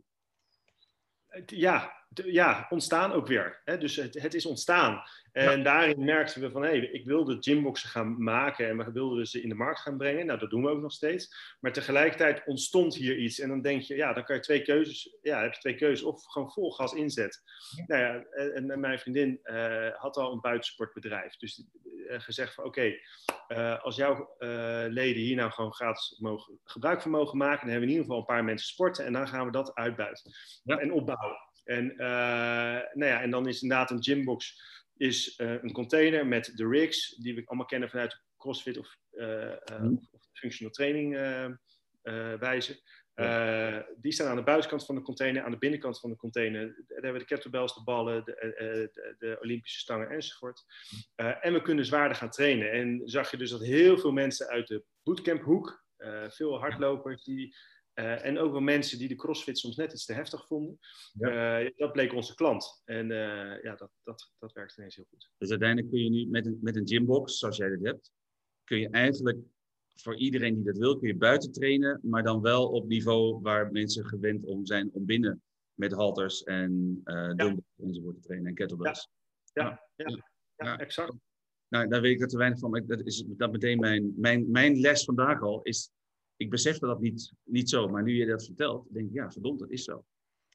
Ja, 1.50 1.90
ja, 2.24 2.66
ontstaan 2.68 3.12
ook 3.12 3.26
weer. 3.26 3.60
Hè? 3.64 3.78
Dus 3.78 3.96
het, 3.96 4.22
het, 4.22 4.34
is 4.34 4.46
ontstaan. 4.46 5.02
En 5.32 5.62
daarin 5.62 6.04
merkten 6.04 6.40
we 6.40 6.50
van, 6.50 6.62
hé, 6.62 6.68
hey, 6.68 6.78
ik 6.78 7.04
wilde 7.04 7.36
gymboxen 7.40 7.88
gaan 7.88 8.22
maken 8.22 8.68
en 8.68 8.76
we 8.76 8.92
wilden 8.92 9.26
ze 9.26 9.42
in 9.42 9.48
de 9.48 9.54
markt 9.54 9.80
gaan 9.80 9.96
brengen. 9.96 10.26
Nou, 10.26 10.38
dat 10.38 10.50
doen 10.50 10.62
we 10.62 10.68
ook 10.68 10.80
nog 10.80 10.92
steeds. 10.92 11.56
Maar 11.60 11.72
tegelijkertijd 11.72 12.42
ontstond 12.46 12.94
hier 12.94 13.18
iets. 13.18 13.38
En 13.38 13.48
dan 13.48 13.62
denk 13.62 13.82
je, 13.82 13.96
ja, 13.96 14.12
dan 14.12 14.24
kan 14.24 14.36
je 14.36 14.42
twee 14.42 14.62
keuzes, 14.62 15.16
ja, 15.22 15.42
heb 15.42 15.52
je 15.52 15.60
twee 15.60 15.74
keuzes. 15.74 16.06
Of 16.06 16.24
gewoon 16.24 16.50
vol 16.50 16.70
gas 16.70 16.92
inzetten. 16.92 17.42
Nou 17.86 18.02
ja, 18.02 18.22
en, 18.54 18.80
mijn 18.80 18.98
vriendin 18.98 19.40
uh, 19.44 19.88
had 19.94 20.16
al 20.16 20.32
een 20.32 20.40
buitensportbedrijf. 20.40 21.36
Dus 21.36 21.64
uh, 21.84 22.20
gezegd 22.20 22.54
van, 22.54 22.64
oké, 22.64 22.78
okay, 22.78 23.00
uh, 23.58 23.82
als 23.82 23.96
jouw 23.96 24.36
leden 24.88 25.22
hier 25.22 25.36
nou 25.36 25.50
gewoon 25.50 25.74
gratis 25.74 26.18
mogen, 26.18 26.58
gebruik 26.64 27.02
van 27.02 27.10
mogen 27.10 27.38
maken, 27.38 27.60
dan 27.60 27.70
hebben 27.70 27.88
we 27.88 27.94
in 27.94 28.00
ieder 28.00 28.04
geval 28.04 28.18
een 28.18 28.34
paar 28.34 28.44
mensen 28.44 28.68
sporten. 28.68 29.04
En 29.04 29.12
dan 29.12 29.28
gaan 29.28 29.46
we 29.46 29.52
dat 29.52 29.74
uitbuiten 29.74 30.32
ja. 30.62 30.78
en 30.78 30.92
opbouwen. 30.92 31.52
En, 31.64 31.92
uh, 31.92 31.98
nou 32.92 33.04
ja, 33.04 33.20
en 33.22 33.30
dan 33.30 33.48
is 33.48 33.62
inderdaad 33.62 33.90
een 33.90 34.04
gymbox 34.04 34.62
is, 34.96 35.38
uh, 35.38 35.62
een 35.62 35.72
container 35.72 36.26
met 36.26 36.52
de 36.54 36.68
rigs, 36.68 37.16
die 37.16 37.34
we 37.34 37.42
allemaal 37.44 37.66
kennen 37.66 37.90
vanuit 37.90 38.22
CrossFit 38.36 38.78
of, 38.78 38.96
uh, 39.12 39.52
of 40.10 40.20
functional 40.32 40.72
training 40.72 41.16
wijze. 42.38 42.82
die 44.00 44.12
staan 44.12 44.28
aan 44.28 44.36
de 44.36 44.42
buitenkant 44.42 44.86
van 44.86 44.94
de 44.94 45.02
container, 45.02 45.42
aan 45.42 45.50
de 45.50 45.58
binnenkant 45.58 46.00
van 46.00 46.10
de 46.10 46.16
container. 46.16 46.66
Daar 46.66 46.84
hebben 46.86 47.12
we 47.12 47.18
de 47.18 47.24
kettlebells, 47.24 47.74
de 47.74 47.82
ballen, 47.82 48.24
de, 48.24 48.34
de, 48.92 49.14
de 49.18 49.38
Olympische 49.40 49.78
stangen 49.78 50.10
enzovoort. 50.10 50.64
en 51.16 51.52
we 51.52 51.62
kunnen 51.62 51.86
zwaarder 51.86 52.16
gaan 52.16 52.30
trainen. 52.30 52.72
En 52.72 53.02
zag 53.04 53.30
je 53.30 53.36
dus 53.36 53.50
dat 53.50 53.64
heel 53.64 53.98
veel 53.98 54.12
mensen 54.12 54.46
uit 54.48 54.68
de 54.68 54.84
bootcamphoek, 55.02 55.84
veel 56.28 56.58
hardlopers, 56.58 57.24
die 57.24 57.56
uh, 57.94 58.24
en 58.24 58.38
ook 58.38 58.52
wel 58.52 58.60
mensen 58.60 58.98
die 58.98 59.08
de 59.08 59.14
crossfit 59.14 59.58
soms 59.58 59.76
net 59.76 59.92
iets 59.92 60.04
te 60.04 60.12
heftig 60.12 60.46
vonden. 60.46 60.78
Ja. 61.12 61.62
Uh, 61.62 61.70
dat 61.76 61.92
bleek 61.92 62.12
onze 62.12 62.34
klant. 62.34 62.82
En 62.84 63.10
uh, 63.10 63.62
ja, 63.62 63.74
dat, 63.74 63.90
dat, 64.02 64.32
dat 64.38 64.52
werkt 64.52 64.76
ineens 64.76 64.96
heel 64.96 65.06
goed. 65.08 65.30
Dus 65.38 65.50
uiteindelijk 65.50 65.90
kun 65.90 66.02
je 66.02 66.10
nu 66.10 66.26
met 66.26 66.46
een, 66.46 66.58
met 66.62 66.76
een 66.76 66.88
gymbox, 66.88 67.38
zoals 67.38 67.56
jij 67.56 67.68
dat 67.68 67.80
hebt, 67.82 68.12
kun 68.64 68.78
je 68.78 68.88
eigenlijk 68.88 69.38
voor 69.94 70.16
iedereen 70.16 70.54
die 70.54 70.64
dat 70.64 70.78
wil, 70.78 70.98
kun 70.98 71.08
je 71.08 71.16
buiten 71.16 71.52
trainen, 71.52 72.00
maar 72.02 72.22
dan 72.22 72.40
wel 72.40 72.68
op 72.68 72.86
niveau 72.86 73.40
waar 73.42 73.72
mensen 73.72 74.06
gewend 74.06 74.44
om 74.44 74.66
zijn 74.66 74.90
om 74.92 75.04
binnen 75.04 75.42
met 75.74 75.92
halters 75.92 76.42
en 76.42 77.00
uh, 77.04 77.32
ja. 77.36 77.56
enzovoort 77.76 78.14
te 78.14 78.22
trainen 78.22 78.48
en 78.48 78.54
kettlebells. 78.54 79.08
Ja, 79.52 79.88
ja, 79.96 80.30
ja, 80.56 80.78
exact. 80.78 81.14
Nou, 81.68 81.88
daar 81.88 82.00
weet 82.00 82.12
ik 82.12 82.20
dat 82.20 82.28
te 82.28 82.36
weinig 82.36 82.58
van, 82.58 82.70
maar 82.70 82.86
dat 82.86 83.06
is 83.06 83.24
dat 83.26 83.52
meteen 83.52 83.78
mijn, 83.78 84.12
mijn, 84.16 84.50
mijn 84.50 84.80
les 84.80 85.04
vandaag 85.04 85.42
al, 85.42 85.62
is 85.62 85.90
ik 86.36 86.50
besefte 86.50 86.86
dat 86.86 87.00
niet, 87.00 87.32
niet 87.44 87.68
zo, 87.68 87.88
maar 87.88 88.02
nu 88.02 88.12
je 88.12 88.26
dat 88.26 88.44
vertelt, 88.44 88.86
denk 88.90 89.08
ik, 89.08 89.14
ja, 89.14 89.30
verdomd, 89.30 89.58
dat 89.58 89.70
is 89.70 89.84
zo. 89.84 90.04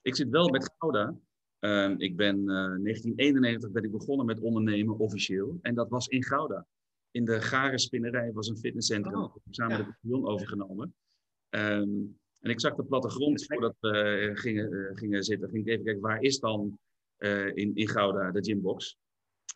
Ik 0.01 0.15
zit 0.15 0.29
wel 0.29 0.49
met 0.49 0.73
Gouda. 0.77 1.15
Uh, 1.59 1.93
ik 1.97 2.15
ben 2.15 2.35
uh, 2.35 2.73
eh, 2.73 2.81
1991 2.81 3.71
ben 3.71 3.83
ik 3.83 3.91
begonnen 3.91 4.25
met 4.25 4.39
ondernemen 4.39 4.97
officieel. 4.97 5.59
En 5.61 5.75
dat 5.75 5.89
was 5.89 6.07
in 6.07 6.23
Gouda. 6.23 6.65
In 7.11 7.25
de 7.25 7.41
Gare 7.41 7.79
Spinnerij 7.79 8.31
was 8.31 8.47
een 8.47 8.57
fitnesscentrum. 8.57 9.21
Oh, 9.21 9.35
samen 9.49 9.77
ja. 9.77 9.83
met 9.83 9.87
de 9.87 10.07
pion 10.07 10.27
overgenomen. 10.27 10.95
Um, 11.49 12.19
en 12.39 12.49
ik 12.49 12.59
zag 12.59 12.75
de 12.75 12.83
plattegrond 12.83 13.45
voordat 13.45 13.75
we 13.79 14.31
gingen, 14.33 14.73
uh, 14.73 14.89
gingen 14.93 15.23
zitten. 15.23 15.49
Ging 15.49 15.65
ik 15.65 15.71
even 15.71 15.85
kijken, 15.85 16.01
waar 16.01 16.21
is 16.21 16.39
dan 16.39 16.79
uh, 17.17 17.55
in, 17.55 17.75
in 17.75 17.87
Gouda 17.87 18.31
de 18.31 18.43
gymbox? 18.43 18.97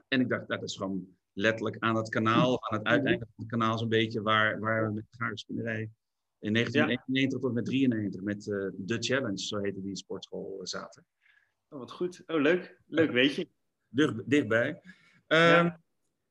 En 0.08 0.22
ik 0.22 0.30
dacht, 0.30 0.48
dat 0.48 0.64
is 0.64 0.78
gewoon 0.78 1.08
letterlijk 1.34 1.78
aan 1.80 1.96
het 1.96 2.10
kanaal, 2.10 2.70
aan 2.70 2.78
het 2.78 2.88
uiteinde 2.88 3.26
van 3.26 3.44
het 3.44 3.48
kanaal 3.48 3.78
zo'n 3.78 3.90
beetje, 3.90 4.22
waar, 4.22 4.60
waar 4.60 4.88
we 4.88 4.94
met 4.94 5.06
de 5.10 5.18
Gare 5.18 5.38
Spinnerij 5.38 5.90
in 6.44 6.54
1991 6.54 7.40
tot 7.40 7.54
met 7.54 7.66
93 7.66 8.22
met 8.22 8.48
uh, 8.48 8.72
The 8.86 8.98
Challenge, 9.00 9.38
zo 9.38 9.60
heette 9.60 9.82
die 9.82 9.96
sportschool, 9.96 10.58
uh, 10.60 10.66
zaten. 10.66 11.06
Oh, 11.70 11.80
wat 11.80 11.92
goed. 11.92 12.24
Oh, 12.26 12.42
leuk. 12.42 12.80
Leuk, 12.88 13.12
weet 13.12 13.36
je. 13.36 13.48
Dicht, 13.88 14.30
dichtbij. 14.30 14.82
Um, 15.28 15.84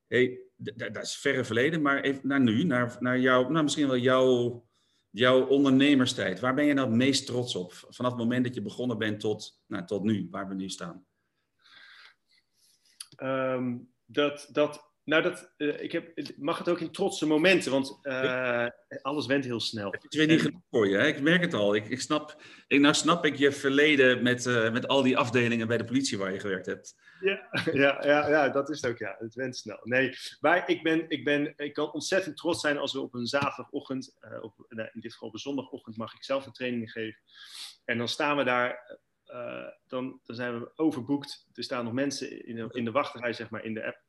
hey, 0.06 0.40
dat 0.56 1.02
is 1.02 1.16
verre 1.16 1.44
verleden, 1.44 1.82
maar 1.82 2.00
even 2.00 2.28
naar 2.28 2.40
nu, 2.40 2.64
naar, 2.64 2.96
naar 3.00 3.18
jou, 3.18 3.50
nou, 3.50 3.62
misschien 3.62 3.86
wel 3.86 3.96
jouw, 3.96 4.66
jouw 5.10 5.46
ondernemerstijd. 5.46 6.40
Waar 6.40 6.54
ben 6.54 6.64
je 6.64 6.74
nou 6.74 6.88
het 6.88 6.96
meest 6.96 7.26
trots 7.26 7.56
op? 7.56 7.72
Vanaf 7.72 8.12
het 8.12 8.20
moment 8.20 8.44
dat 8.44 8.54
je 8.54 8.62
begonnen 8.62 8.98
bent 8.98 9.20
tot, 9.20 9.62
nou, 9.66 9.86
tot 9.86 10.02
nu, 10.02 10.28
waar 10.30 10.48
we 10.48 10.54
nu 10.54 10.68
staan. 10.68 11.06
Um, 13.22 13.92
dat, 14.04 14.48
dat 14.52 14.91
nou, 15.04 15.22
dat, 15.22 15.52
uh, 15.56 15.82
ik 15.82 15.92
heb, 15.92 16.32
mag 16.36 16.58
het 16.58 16.68
ook 16.68 16.80
in 16.80 16.90
trotse 16.90 17.26
momenten, 17.26 17.72
want 17.72 17.98
uh, 18.02 18.66
alles 19.02 19.26
went 19.26 19.44
heel 19.44 19.60
snel. 19.60 19.90
Het 19.90 20.06
is 20.08 20.18
weer 20.18 20.26
niet 20.26 20.40
genoeg 20.40 20.62
voor 20.70 20.88
je, 20.88 20.96
hè? 20.96 21.06
ik 21.06 21.20
merk 21.20 21.40
het 21.40 21.54
al. 21.54 21.74
Ik, 21.74 21.88
ik 21.88 22.00
snap, 22.00 22.42
ik, 22.66 22.80
nou 22.80 22.94
snap 22.94 23.24
ik 23.24 23.36
je 23.36 23.52
verleden 23.52 24.22
met, 24.22 24.46
uh, 24.46 24.72
met 24.72 24.88
al 24.88 25.02
die 25.02 25.16
afdelingen 25.16 25.66
bij 25.66 25.76
de 25.76 25.84
politie 25.84 26.18
waar 26.18 26.32
je 26.32 26.40
gewerkt 26.40 26.66
hebt. 26.66 26.94
Ja, 27.20 27.48
ja, 27.72 28.06
ja, 28.06 28.28
ja 28.28 28.48
dat 28.48 28.70
is 28.70 28.80
het 28.80 28.90
ook, 28.90 28.98
ja. 28.98 29.16
Het 29.18 29.34
went 29.34 29.56
snel. 29.56 29.80
Nee, 29.82 30.16
maar 30.40 30.68
ik, 30.68 30.82
ben, 30.82 31.04
ik, 31.08 31.24
ben, 31.24 31.52
ik 31.56 31.72
kan 31.72 31.92
ontzettend 31.92 32.36
trots 32.36 32.60
zijn 32.60 32.78
als 32.78 32.92
we 32.92 33.00
op 33.00 33.14
een 33.14 33.26
zaterdagochtend, 33.26 34.16
op, 34.40 34.66
nou, 34.68 34.88
in 34.92 35.00
dit 35.00 35.12
geval 35.12 35.28
op 35.28 35.34
een 35.34 35.40
zondagochtend, 35.40 35.96
mag 35.96 36.14
ik 36.14 36.24
zelf 36.24 36.46
een 36.46 36.52
training 36.52 36.90
geven. 36.90 37.20
En 37.84 37.98
dan 37.98 38.08
staan 38.08 38.36
we 38.36 38.44
daar 38.44 39.00
dan, 39.86 40.20
dan 40.24 40.36
zijn 40.36 40.60
we 40.60 40.72
overboekt. 40.76 41.46
Er 41.52 41.64
staan 41.64 41.84
nog 41.84 41.92
mensen 41.92 42.46
in 42.46 42.56
de, 42.56 42.68
in 42.70 42.84
de 42.84 42.90
wachtrij, 42.90 43.32
zeg 43.32 43.50
maar, 43.50 43.64
in 43.64 43.74
de 43.74 43.86
app. 43.86 44.00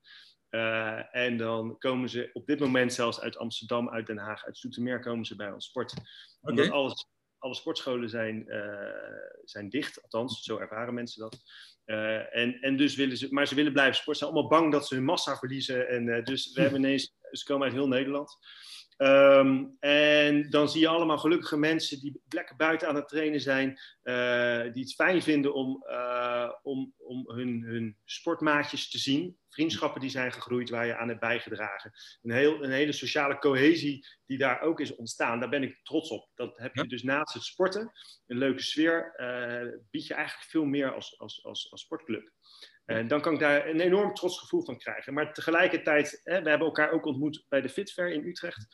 Uh, 0.56 1.16
en 1.16 1.38
dan 1.38 1.78
komen 1.78 2.10
ze 2.10 2.30
op 2.34 2.46
dit 2.46 2.60
moment 2.60 2.94
zelfs 2.94 3.20
uit 3.20 3.38
Amsterdam, 3.38 3.89
uit 3.89 4.08
Den 4.08 4.18
Haag, 4.18 4.46
uit 4.46 4.58
Zoetermeer 4.58 5.00
komen 5.00 5.26
ze 5.26 5.36
bij 5.36 5.52
ons 5.52 5.66
sporten. 5.66 5.98
Okay. 5.98 6.10
Omdat 6.42 6.70
alles, 6.70 7.08
alle 7.38 7.56
sportscholen 7.56 8.10
zijn, 8.10 8.46
uh, 8.48 9.42
zijn 9.44 9.70
dicht, 9.70 10.02
althans, 10.02 10.44
zo 10.44 10.58
ervaren 10.58 10.94
mensen 10.94 11.22
dat. 11.22 11.38
Uh, 11.86 12.36
en, 12.36 12.60
en 12.62 12.78
dus 12.78 12.96
willen 12.96 13.18
ze, 13.18 13.28
maar 13.30 13.48
ze 13.48 13.56
willen 13.56 13.74
blijven 13.74 13.96
sporten. 13.96 14.16
Ze 14.16 14.24
zijn 14.24 14.32
allemaal 14.32 14.60
bang 14.60 14.72
dat 14.72 14.88
ze 14.88 14.96
hun 14.96 15.04
massa 15.04 15.38
verliezen. 15.38 15.88
En 15.88 16.24
dus 16.24 16.54
we 16.54 16.62
hebben 16.62 16.80
ineens, 16.80 17.13
ze 17.32 17.46
komen 17.46 17.66
uit 17.66 17.76
heel 17.76 17.88
Nederland. 17.88 18.38
Ehm, 19.04 19.66
en 19.80 20.50
dan 20.50 20.70
zie 20.70 20.82
je 20.82 20.88
allemaal 20.88 21.18
gelukkige 21.18 21.58
mensen 21.58 22.00
die 22.00 22.22
lekker 22.30 22.56
buiten 22.56 22.88
aan 22.88 22.96
het 22.96 23.08
trainen 23.08 23.42
zijn, 23.42 23.80
die 24.74 24.84
het 24.84 24.94
fijn 24.94 25.22
vinden 25.22 25.54
om, 25.54 25.86
om, 26.62 26.94
om 26.98 27.32
hun, 27.32 27.63
hun 27.63 27.98
sportmaatjes 28.06 28.89
te 28.89 28.98
zien. 28.98 29.38
Vriendschappen 29.50 30.02
die 30.02 30.10
zijn 30.10 30.32
gegroeid 30.32 30.70
waar 30.70 30.86
je 30.86 30.96
aan 30.96 31.08
hebt 31.08 31.20
bijgedragen. 31.20 31.92
Een, 32.22 32.32
heel, 32.32 32.63
een 32.63 32.72
hele 32.72 32.92
sociale 32.92 33.38
cohesie 33.38 34.08
die 34.26 34.38
daar 34.38 34.62
ook 34.62 34.80
is 34.80 34.96
ontstaan. 34.96 35.39
Daar 35.39 35.50
ben 35.50 35.63
ik 35.63 35.80
trots 35.84 36.10
op. 36.10 36.30
Dat 36.36 36.58
heb 36.58 36.76
je 36.76 36.88
dus 36.88 37.04
naast 37.04 37.34
het 37.34 37.44
sporten, 37.44 37.92
een 38.28 38.38
leuke 38.38 38.62
sfeer, 38.62 39.13
bied 39.92 40.08
je 40.08 40.13
eigenlijk 40.13 40.50
veel 40.50 40.66
meer 40.66 40.94
als, 40.94 41.20
als, 41.20 41.44
als, 41.44 41.72
als 41.72 41.82
sportclub. 41.82 42.32
En 42.86 43.08
dan 43.08 43.22
kan 43.22 43.34
ik 43.34 43.39
daar 43.39 43.67
een 43.67 43.80
enorm 43.80 44.13
trots 44.13 44.39
gevoel 44.39 44.63
van 44.63 44.78
krijgen. 44.78 45.13
Maar 45.13 45.34
tegelijkertijd, 45.34 46.22
hè, 46.24 46.41
we 46.41 46.50
hebben 46.50 46.67
elkaar 46.67 46.91
ook 46.91 47.06
ontmoet 47.06 47.46
bij 47.50 47.62
de 47.62 47.69
Fitfair 47.69 48.12
in 48.12 48.28
Utrecht. 48.28 48.67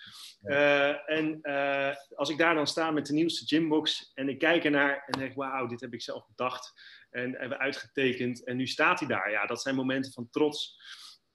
Uh, 0.44 1.10
en 1.10 1.40
uh, 1.42 1.96
als 2.16 2.30
ik 2.30 2.38
daar 2.38 2.56
dan 2.56 2.68
sta 2.68 2.92
met 2.92 3.06
de 3.06 3.14
nieuwste 3.14 3.56
gymbox 3.56 4.12
en 4.14 4.30
ik 4.30 4.40
kijk 4.40 4.64
ernaar 4.64 5.04
en 5.06 5.20
denk, 5.20 5.36
wauw, 5.36 5.68
dit 5.68 5.82
heb 5.82 5.94
ik 5.94 6.02
zelf 6.02 6.28
bedacht 6.28 6.74
en 7.10 7.36
hebben 7.36 7.58
uitgetekend. 7.58 8.46
En 8.46 8.58
nu 8.58 8.68
staat 8.68 9.00
hij 9.00 9.08
daar. 9.08 9.32
Ja, 9.32 9.46
dat 9.46 9.62
zijn 9.62 9.76
momenten 9.76 10.12
van 10.12 10.30
trots. 10.30 10.82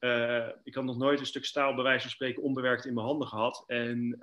Uh, 0.01 0.49
ik 0.63 0.75
had 0.75 0.85
nog 0.85 0.97
nooit 0.97 1.21
een 1.21 1.27
stuk 1.27 1.45
staal, 1.45 1.75
bij 1.75 1.85
wijze 1.85 2.03
van 2.03 2.11
spreken, 2.11 2.43
onbewerkt 2.43 2.85
in 2.85 2.95
mijn 2.95 3.07
handen 3.07 3.29
gehad. 3.29 3.65
En, 3.67 4.17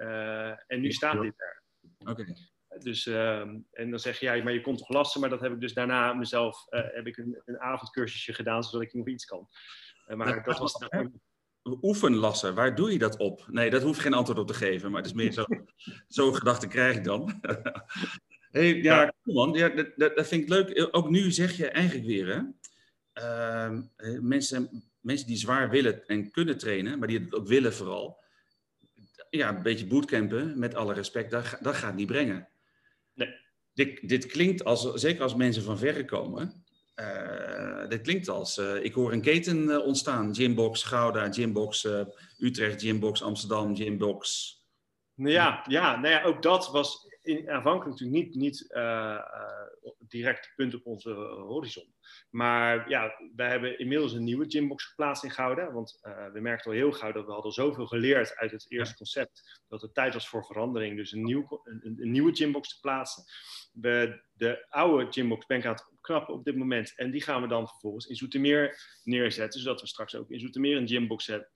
en 0.68 0.82
nu 0.82 0.92
staat 0.92 1.22
dit 1.22 1.34
er. 1.38 1.64
Oké. 2.10 2.26
Dus, 2.84 3.06
ehm, 3.06 3.58
en 3.72 3.90
dan 3.90 4.00
zeg 4.00 4.20
je, 4.20 4.26
ja, 4.26 4.44
maar 4.44 4.54
je 4.54 4.62
komt 4.62 4.78
toch 4.78 4.90
lassen. 4.90 5.22
Maar 5.22 5.30
dat 5.30 5.42
heb 5.42 5.52
ik 5.52 5.60
dus 5.60 5.74
daarna 5.74 6.14
mezelf, 6.14 6.66
uh, 6.70 6.82
heb 6.84 7.08
ik 7.08 7.18
een, 7.18 7.42
een 7.46 7.60
avondcursusje 7.60 8.34
gedaan, 8.34 8.64
zodat 8.64 8.82
ik 8.82 8.94
nog 8.94 9.08
iets 9.08 9.26
kan. 9.26 9.48
Uh, 10.08 10.16
maar 10.16 10.36
dat, 10.36 10.46
dat 10.46 10.58
was... 10.58 10.78
Oefenlassen, 11.82 12.56
waar 12.56 12.76
doe 12.76 12.92
je 12.92 12.98
dat 12.98 13.18
op? 13.18 13.48
Nee, 13.48 13.70
dat 13.70 13.82
hoeft 13.82 14.00
geen 14.00 14.14
antwoord 14.14 14.40
op 14.40 14.48
te 14.48 14.54
geven, 14.54 14.92
maar 14.92 15.02
het 15.02 15.10
is 15.10 15.16
meer 15.16 15.32
zo, 15.32 15.46
zo'n 16.08 16.36
gedachte 16.36 16.68
krijg 16.68 16.96
ik 16.96 17.04
dan. 17.04 17.42
hey, 18.52 18.76
ja, 18.76 19.02
ja. 19.02 19.14
man, 19.24 19.54
ja, 19.54 19.70
dat, 19.70 20.16
dat, 20.16 20.28
vind 20.28 20.42
ik 20.42 20.50
leuk. 20.50 20.90
Ook 20.92 21.10
nu 21.10 21.32
zeg 21.32 21.58
je 21.58 21.68
eigenlijk 21.68 22.08
weer, 22.08 22.28
hè, 22.28 22.42
uh, 23.14 24.20
mensen, 24.22 24.84
mensen 25.00 25.28
die 25.28 25.38
zwaar 25.38 25.70
willen 25.70 26.06
en 26.08 26.32
kunnen 26.32 26.58
trainen, 26.58 27.00
maar 27.00 27.08
die 27.08 27.20
het 27.20 27.34
ook 27.34 27.48
willen 27.48 27.74
vooral, 27.74 28.24
ja, 29.30 29.56
een 29.56 29.64
beetje 29.64 29.88
bootcampen, 29.88 30.60
met 30.60 30.76
alle 30.76 30.94
respect, 30.94 31.32
dat, 31.32 31.58
dat 31.62 31.76
gaat 31.76 31.96
niet 31.96 32.08
brengen. 32.08 32.48
Dit, 33.74 34.10
dit 34.10 34.26
klinkt 34.26 34.64
als, 34.64 34.94
zeker 34.94 35.24
als 35.24 35.36
mensen 35.36 35.64
van 35.64 35.78
verre 35.78 36.06
komen, 36.06 36.64
uh, 36.96 37.88
dit 37.90 38.02
klinkt 38.02 38.30
als, 38.30 38.58
uh, 38.58 38.84
ik 38.84 38.94
hoor 38.94 39.12
een 39.12 39.22
keten 39.22 39.64
uh, 39.64 39.86
ontstaan. 39.86 40.36
Gymbox 40.36 40.84
Gouda, 40.84 41.32
Gymbox 41.32 41.88
Utrecht, 42.38 42.82
Gymbox 42.82 43.24
Amsterdam, 43.24 43.76
Gymbox. 43.76 44.56
Ja, 45.16 45.66
ja, 45.68 46.00
nou 46.00 46.14
ja, 46.14 46.24
ook 46.24 46.42
dat 46.42 46.72
was 46.72 47.08
in, 47.22 47.50
aanvankelijk 47.50 48.00
natuurlijk 48.00 48.26
niet, 48.26 48.36
niet 48.36 48.70
direct 49.98 50.54
punt 50.56 50.76
op 50.76 50.86
onze 50.86 51.12
horizon. 51.48 51.94
Maar 52.30 52.90
ja, 52.90 53.14
wij 53.36 53.50
hebben 53.50 53.80
inmiddels 53.80 54.14
een 54.14 54.24
nieuwe 54.24 54.46
gymbox 54.48 54.86
geplaatst 54.86 55.24
in 55.24 55.32
Gouda. 55.32 55.72
Want 55.72 56.00
uh, 56.02 56.28
we 56.32 56.40
merkten 56.40 56.72
al 56.72 56.78
heel 56.78 56.92
gauw 56.92 57.12
dat 57.12 57.26
we 57.26 57.32
hadden 57.32 57.52
zoveel 57.52 57.88
geleerd 57.88 58.36
uit 58.36 58.52
het 58.52 58.66
eerste 58.68 58.96
concept. 58.96 59.62
Dat 59.68 59.82
het 59.82 59.94
tijd 59.94 60.14
was 60.14 60.28
voor 60.28 60.46
verandering. 60.46 60.98
Dus 60.98 61.12
een, 61.12 61.24
nieuw, 61.24 61.62
een, 61.64 61.96
een 62.00 62.12
nieuwe 62.12 62.36
gymbox 62.36 62.70
te 62.70 62.80
plaatsen. 62.80 63.24
We, 63.72 64.24
de 64.34 64.66
oude 64.70 65.12
gymbox 65.12 65.46
ben 65.46 65.58
ik 65.58 65.66
aan 65.66 65.74
het 65.74 65.90
opknappen 65.92 66.34
op 66.34 66.44
dit 66.44 66.56
moment. 66.56 66.94
En 66.96 67.12
die 67.12 67.22
gaan 67.22 67.42
we 67.42 67.48
dan 67.48 67.68
vervolgens 67.68 68.06
in 68.06 68.16
Zoetermeer 68.16 69.00
neerzetten. 69.04 69.60
Zodat 69.60 69.82
we 69.82 69.88
straks 69.88 70.16
ook 70.16 70.30
in 70.30 70.40
Zoetermeer 70.40 70.78
een 70.78 70.88
gymbox 70.88 71.28
hebben. 71.28 71.50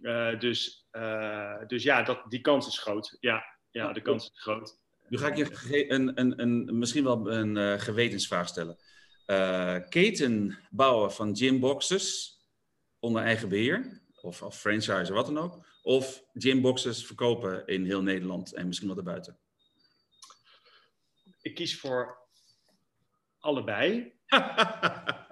Uh, 0.00 0.38
dus, 0.38 0.86
uh, 0.92 1.66
dus 1.66 1.82
ja, 1.82 2.02
dat, 2.02 2.24
die 2.28 2.40
kans 2.40 2.66
is 2.66 2.78
groot. 2.78 3.16
Ja, 3.20 3.44
ja 3.70 3.92
de 3.92 4.02
kans 4.02 4.24
is 4.24 4.40
groot. 4.40 4.78
Nu 5.08 5.18
ga 5.18 5.28
ik 5.28 5.36
je 5.36 5.90
een, 5.90 6.20
een, 6.20 6.42
een, 6.42 6.78
misschien 6.78 7.04
wel 7.04 7.30
een 7.32 7.56
uh, 7.56 7.80
gewetensvraag 7.80 8.48
stellen. 8.48 8.78
Uh, 9.26 9.76
keten 9.88 10.58
bouwen 10.70 11.12
van 11.12 11.36
gymboxes 11.36 12.38
onder 12.98 13.22
eigen 13.22 13.48
beheer, 13.48 14.02
of, 14.20 14.42
of 14.42 14.58
franchise, 14.58 15.12
wat 15.12 15.26
dan 15.26 15.38
ook. 15.38 15.66
Of 15.82 16.24
gymboxes 16.32 17.06
verkopen 17.06 17.66
in 17.66 17.84
heel 17.84 18.02
Nederland 18.02 18.54
en 18.54 18.66
misschien 18.66 18.86
wel 18.86 18.96
daarbuiten. 18.96 19.38
Ik 21.40 21.54
kies 21.54 21.80
voor 21.80 22.18
allebei. 23.38 24.12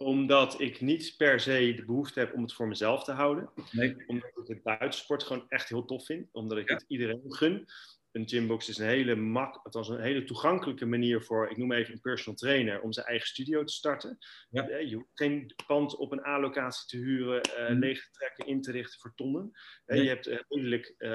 omdat 0.00 0.60
ik 0.60 0.80
niet 0.80 1.14
per 1.16 1.40
se 1.40 1.72
de 1.76 1.84
behoefte 1.84 2.18
heb 2.18 2.34
om 2.34 2.42
het 2.42 2.52
voor 2.52 2.68
mezelf 2.68 3.04
te 3.04 3.12
houden. 3.12 3.50
Nee. 3.70 3.96
Omdat 4.06 4.30
ik 4.34 4.46
het 4.46 4.62
buitensport 4.62 5.22
gewoon 5.22 5.46
echt 5.48 5.68
heel 5.68 5.84
tof 5.84 6.04
vind. 6.04 6.28
Omdat 6.32 6.58
ik 6.58 6.68
het 6.68 6.84
iedereen 6.88 7.22
gun 7.28 7.66
een 8.12 8.28
gymbox 8.28 8.68
is 8.68 8.78
een 8.78 8.86
hele, 8.86 9.14
mak, 9.14 9.60
het 9.62 9.74
was 9.74 9.88
een 9.88 10.00
hele 10.00 10.24
toegankelijke 10.24 10.86
manier 10.86 11.22
voor, 11.22 11.50
ik 11.50 11.56
noem 11.56 11.72
even 11.72 11.92
een 11.92 12.00
personal 12.00 12.38
trainer, 12.38 12.80
om 12.80 12.92
zijn 12.92 13.06
eigen 13.06 13.26
studio 13.26 13.64
te 13.64 13.72
starten. 13.72 14.18
Ja. 14.50 14.68
Eh, 14.68 14.88
je 14.88 14.94
hoeft 14.94 15.10
geen 15.14 15.54
pand 15.66 15.96
op 15.96 16.12
een 16.12 16.26
A-locatie 16.26 16.86
te 16.86 16.96
huren, 16.96 17.40
uh, 17.58 17.78
leeg 17.78 18.04
te 18.04 18.10
trekken, 18.10 18.46
in 18.46 18.62
te 18.62 18.72
richten 18.72 19.00
voor 19.00 19.12
tonnen. 19.14 19.50
Je, 19.84 20.08
hebt, 20.08 20.26
redelijk, 20.48 20.94
uh, 20.98 21.10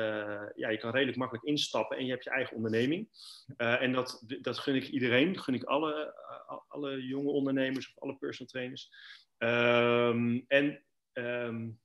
ja, 0.55 0.69
je 0.69 0.77
kan 0.77 0.91
redelijk 0.91 1.17
makkelijk 1.17 1.45
instappen 1.45 1.97
en 1.97 2.05
je 2.05 2.11
hebt 2.11 2.23
je 2.23 2.29
eigen 2.29 2.55
onderneming. 2.55 3.09
en 3.57 3.91
dat, 3.91 4.23
dat 4.41 4.57
gun 4.57 4.75
ik 4.75 4.87
iedereen, 4.87 5.33
dat 5.33 5.43
gun 5.43 5.53
ik 5.53 5.63
alle, 5.63 6.15
alle 6.67 7.05
jonge 7.05 7.29
ondernemers 7.29 7.87
of 7.87 8.03
alle 8.03 8.17
personal 8.17 8.51
trainers. 8.51 8.89
Um, 9.37 10.45
en 10.47 10.83
um, 11.13 11.79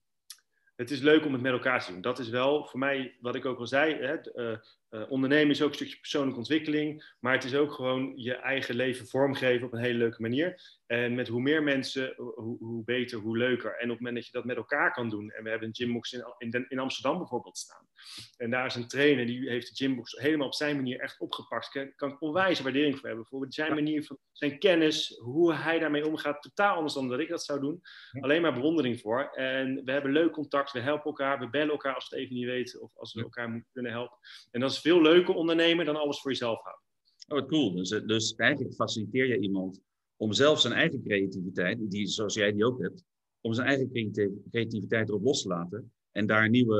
het 0.76 0.90
is 0.90 1.00
leuk 1.00 1.24
om 1.24 1.32
het 1.32 1.42
met 1.42 1.52
elkaar 1.52 1.84
te 1.84 1.92
doen. 1.92 2.00
Dat 2.00 2.18
is 2.18 2.28
wel 2.28 2.66
voor 2.66 2.78
mij, 2.78 3.16
wat 3.20 3.34
ik 3.34 3.44
ook 3.44 3.58
al 3.58 3.66
zei, 3.66 3.94
hè, 3.94 4.16
uh, 4.90 5.00
uh, 5.00 5.10
ondernemen 5.10 5.50
is 5.50 5.62
ook 5.62 5.68
een 5.68 5.74
stukje 5.74 5.98
persoonlijke 5.98 6.38
ontwikkeling, 6.38 7.14
maar 7.20 7.32
het 7.32 7.44
is 7.44 7.54
ook 7.54 7.72
gewoon 7.72 8.12
je 8.16 8.34
eigen 8.34 8.74
leven 8.74 9.06
vormgeven 9.06 9.66
op 9.66 9.72
een 9.72 9.80
hele 9.80 9.98
leuke 9.98 10.22
manier. 10.22 10.78
En 10.86 11.14
met 11.14 11.28
hoe 11.28 11.40
meer 11.40 11.62
mensen, 11.62 12.12
hoe, 12.16 12.56
hoe, 12.58 12.84
beter, 12.84 13.18
hoe 13.18 13.36
leuker. 13.36 13.70
En 13.70 13.84
op 13.84 13.90
het 13.90 13.98
moment 13.98 14.14
dat 14.14 14.26
je 14.26 14.32
dat 14.32 14.44
met 14.44 14.56
elkaar 14.56 14.92
kan 14.92 15.08
doen, 15.08 15.30
en 15.30 15.42
we 15.42 15.50
hebben 15.50 15.68
een 15.68 15.74
gymbox 15.74 16.12
in, 16.12 16.24
in, 16.38 16.66
in 16.68 16.78
Amsterdam 16.78 17.18
bijvoorbeeld 17.18 17.58
staan, 17.58 17.86
en 18.36 18.50
daar 18.50 18.66
is 18.66 18.74
een 18.74 18.88
trainer 18.88 19.26
die 19.26 19.48
heeft 19.48 19.68
de 19.68 19.84
gymbox 19.84 20.12
helemaal 20.18 20.46
op 20.46 20.54
zijn 20.54 20.76
manier 20.76 21.00
echt 21.00 21.20
opgepakt, 21.20 21.68
kan, 21.68 21.94
kan 21.96 22.10
ik 22.10 22.22
onwijs 22.22 22.60
waardering 22.60 22.98
voor 22.98 23.08
hebben. 23.08 23.26
Voor 23.26 23.46
zijn 23.48 23.74
manier 23.74 24.04
van 24.04 24.18
zijn 24.32 24.58
kennis, 24.58 25.18
hoe 25.22 25.54
hij 25.54 25.78
daarmee 25.78 26.06
omgaat, 26.06 26.42
totaal 26.42 26.74
anders 26.74 26.94
dan 26.94 27.08
dat 27.08 27.20
ik 27.20 27.28
dat 27.28 27.44
zou 27.44 27.60
doen. 27.60 27.80
Alleen 28.20 28.42
maar 28.42 28.54
bewondering 28.54 29.00
voor. 29.00 29.30
En 29.30 29.84
we 29.84 29.92
hebben 29.92 30.12
leuk 30.12 30.32
contact, 30.32 30.72
we 30.72 30.80
helpen 30.80 31.04
elkaar, 31.04 31.38
we 31.38 31.50
bellen 31.50 31.70
elkaar 31.70 31.94
als 31.94 32.08
we 32.08 32.16
het 32.16 32.24
even 32.24 32.36
niet 32.36 32.46
weten 32.46 32.82
of 32.82 32.96
als 32.96 33.14
we 33.14 33.22
elkaar 33.22 33.64
kunnen 33.72 33.92
helpen. 33.92 34.18
En 34.50 34.60
dat 34.60 34.70
is 34.70 34.79
veel 34.80 35.02
leuker 35.02 35.34
ondernemen 35.34 35.84
dan 35.84 35.96
alles 35.96 36.20
voor 36.20 36.30
jezelf 36.30 36.62
houden. 36.62 36.84
Oh, 37.28 37.38
wat 37.38 37.48
cool. 37.48 37.74
Dus, 37.74 37.90
eh, 37.90 38.06
dus 38.06 38.34
eigenlijk 38.34 38.74
faciliteer 38.74 39.26
je 39.26 39.38
iemand 39.38 39.80
om 40.16 40.32
zelf 40.32 40.60
zijn 40.60 40.72
eigen 40.72 41.02
creativiteit, 41.02 41.90
die, 41.90 42.06
zoals 42.06 42.34
jij 42.34 42.52
die 42.52 42.64
ook 42.64 42.82
hebt, 42.82 43.04
om 43.40 43.54
zijn 43.54 43.66
eigen 43.66 44.12
creativiteit 44.50 45.08
erop 45.08 45.24
los 45.24 45.42
te 45.42 45.48
laten 45.48 45.92
en 46.10 46.26
daar 46.26 46.48
nieuwe 46.48 46.78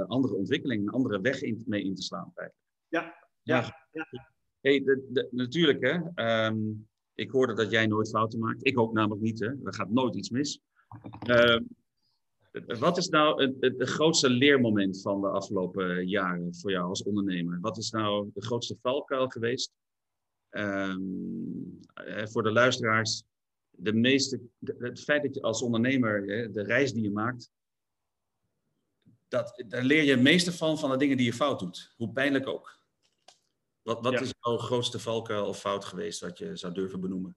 eh, 0.00 0.08
andere 0.08 0.34
ontwikkelingen, 0.34 0.86
een 0.86 0.92
andere 0.92 1.20
weg 1.20 1.42
in, 1.42 1.62
mee 1.66 1.84
in 1.84 1.94
te 1.94 2.02
slaan. 2.02 2.32
Eigenlijk. 2.34 2.68
Ja, 2.88 3.14
ja. 3.42 3.88
ja. 3.92 4.06
Hey, 4.60 4.84
de, 4.84 5.06
de, 5.10 5.28
natuurlijk, 5.30 5.82
hè. 5.82 6.46
Um, 6.46 6.88
ik 7.14 7.30
hoorde 7.30 7.54
dat 7.54 7.70
jij 7.70 7.86
nooit 7.86 8.08
fouten 8.08 8.38
maakt. 8.38 8.66
Ik 8.66 8.78
ook 8.78 8.92
namelijk 8.92 9.20
niet, 9.20 9.40
hè. 9.40 9.46
Er 9.46 9.74
gaat 9.74 9.90
nooit 9.90 10.16
iets 10.16 10.30
mis. 10.30 10.60
Um, 11.28 11.68
wat 12.52 12.96
is 12.96 13.08
nou 13.08 13.42
het, 13.42 13.54
het, 13.60 13.78
het, 13.78 13.88
grootste 13.88 14.30
leermoment 14.30 15.00
van 15.00 15.20
de 15.20 15.28
afgelopen 15.28 16.08
jaren 16.08 16.54
voor 16.54 16.70
jou 16.70 16.88
als 16.88 17.02
ondernemer? 17.02 17.60
Wat 17.60 17.78
is 17.78 17.90
nou 17.90 18.30
de 18.34 18.42
grootste 18.42 18.76
valkuil 18.82 19.28
geweest? 19.28 19.72
Um, 20.50 21.80
voor 22.04 22.42
de 22.42 22.52
luisteraars, 22.52 23.24
de 23.70 23.92
meeste, 23.92 24.40
het 24.78 25.00
feit 25.00 25.22
dat 25.22 25.34
je 25.34 25.42
als 25.42 25.62
ondernemer 25.62 26.26
de 26.52 26.62
reis 26.62 26.92
die 26.92 27.02
je 27.02 27.10
maakt, 27.10 27.50
dat, 29.28 29.64
daar 29.68 29.84
leer 29.84 30.02
je 30.02 30.10
het 30.10 30.20
meeste 30.20 30.52
van 30.52 30.78
van 30.78 30.90
de 30.90 30.96
dingen 30.96 31.16
die 31.16 31.26
je 31.26 31.32
fout 31.32 31.58
doet, 31.58 31.92
hoe 31.96 32.12
pijnlijk 32.12 32.46
ook. 32.46 32.80
Wat, 33.82 34.00
wat 34.00 34.20
is 34.20 34.34
jouw 34.40 34.56
grootste 34.56 34.98
valkuil 34.98 35.46
of 35.46 35.60
fout 35.60 35.84
geweest 35.84 36.20
dat 36.20 36.38
je 36.38 36.56
zou 36.56 36.74
durven 36.74 37.00
benoemen? 37.00 37.36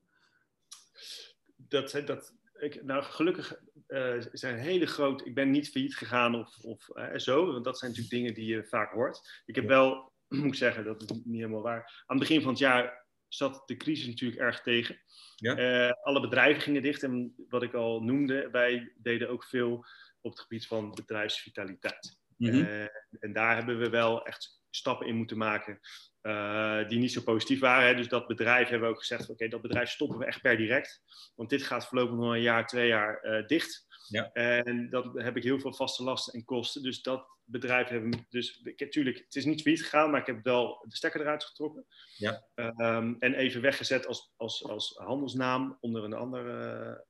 Dat, 1.55 1.91
dat, 2.05 2.33
ik, 2.59 2.83
nou, 2.83 3.03
gelukkig 3.03 3.59
uh, 3.87 4.15
zijn 4.31 4.57
hele 4.57 4.85
groot. 4.85 5.25
Ik 5.25 5.35
ben 5.35 5.51
niet 5.51 5.69
failliet 5.69 5.95
gegaan 5.95 6.35
of, 6.35 6.57
of 6.57 6.89
uh, 6.93 7.17
zo, 7.17 7.51
want 7.51 7.63
dat 7.63 7.77
zijn 7.77 7.91
natuurlijk 7.91 8.17
dingen 8.17 8.33
die 8.33 8.45
je 8.45 8.65
vaak 8.65 8.91
hoort. 8.91 9.41
Ik 9.45 9.55
heb 9.55 9.67
wel, 9.67 10.13
moet 10.27 10.45
ik 10.45 10.55
zeggen, 10.55 10.83
dat 10.83 11.01
is 11.01 11.07
niet 11.09 11.35
helemaal 11.35 11.61
waar. 11.61 12.03
Aan 12.05 12.17
het 12.17 12.27
begin 12.27 12.41
van 12.41 12.49
het 12.49 12.59
jaar 12.59 13.05
zat 13.27 13.63
de 13.65 13.77
crisis 13.77 14.07
natuurlijk 14.07 14.41
erg 14.41 14.61
tegen. 14.61 15.01
Ja. 15.35 15.87
Uh, 15.87 15.91
alle 16.01 16.19
bedrijven 16.19 16.61
gingen 16.61 16.81
dicht 16.81 17.03
en 17.03 17.33
wat 17.49 17.63
ik 17.63 17.73
al 17.73 18.03
noemde, 18.03 18.49
wij 18.49 18.93
deden 18.97 19.29
ook 19.29 19.43
veel 19.43 19.85
op 20.21 20.31
het 20.31 20.39
gebied 20.39 20.67
van 20.67 20.91
bedrijfsvitaliteit. 20.91 22.17
Mm 22.37 22.49
-hmm. 22.49 22.89
en 23.19 23.33
daar 23.33 23.55
hebben 23.55 23.79
we 23.79 23.89
wel 23.89 24.25
echt 24.25 24.63
stappen 24.75 25.07
in 25.07 25.15
moeten 25.15 25.37
maken 25.37 25.79
uh, 26.25 26.87
die 26.87 26.99
niet 26.99 27.11
zo 27.11 27.21
positief 27.21 27.59
waren. 27.59 27.87
Hè. 27.87 27.95
Dus 27.95 28.07
dat 28.07 28.27
bedrijf 28.27 28.69
hebben 28.69 28.87
we 28.87 28.93
ook 28.93 28.99
gezegd, 28.99 29.21
oké, 29.21 29.31
okay, 29.31 29.47
dat 29.47 29.61
bedrijf 29.61 29.89
stoppen 29.89 30.17
we 30.17 30.25
echt 30.25 30.41
per 30.41 30.57
direct. 30.57 31.01
Want 31.35 31.49
dit 31.49 31.63
gaat 31.63 31.87
voorlopig 31.87 32.15
nog 32.15 32.31
een 32.31 32.41
jaar, 32.41 32.67
twee 32.67 32.87
jaar 32.87 33.25
uh, 33.25 33.47
dicht. 33.47 33.85
Ja. 34.07 34.31
En 34.31 34.89
dan 34.89 35.21
heb 35.21 35.37
ik 35.37 35.43
heel 35.43 35.59
veel 35.59 35.73
vaste 35.73 36.03
lasten 36.03 36.33
en 36.33 36.45
kosten. 36.45 36.83
Dus 36.83 37.01
dat 37.01 37.27
bedrijf 37.43 37.87
hebben 37.87 38.25
dus 38.29 38.61
natuurlijk, 38.75 39.17
het 39.17 39.35
is 39.35 39.45
niet 39.45 39.61
failliet 39.61 39.83
gegaan, 39.83 40.11
maar 40.11 40.19
ik 40.19 40.25
heb 40.25 40.43
wel 40.43 40.85
de 40.87 40.95
stekker 40.95 41.21
eruit 41.21 41.43
getrokken. 41.43 41.85
Ja. 42.15 42.45
Um, 42.55 43.15
en 43.19 43.33
even 43.33 43.61
weggezet 43.61 44.07
als, 44.07 44.33
als, 44.37 44.67
als 44.67 44.93
handelsnaam 44.97 45.77
onder 45.79 46.03
een 46.03 46.13
ander 46.13 46.45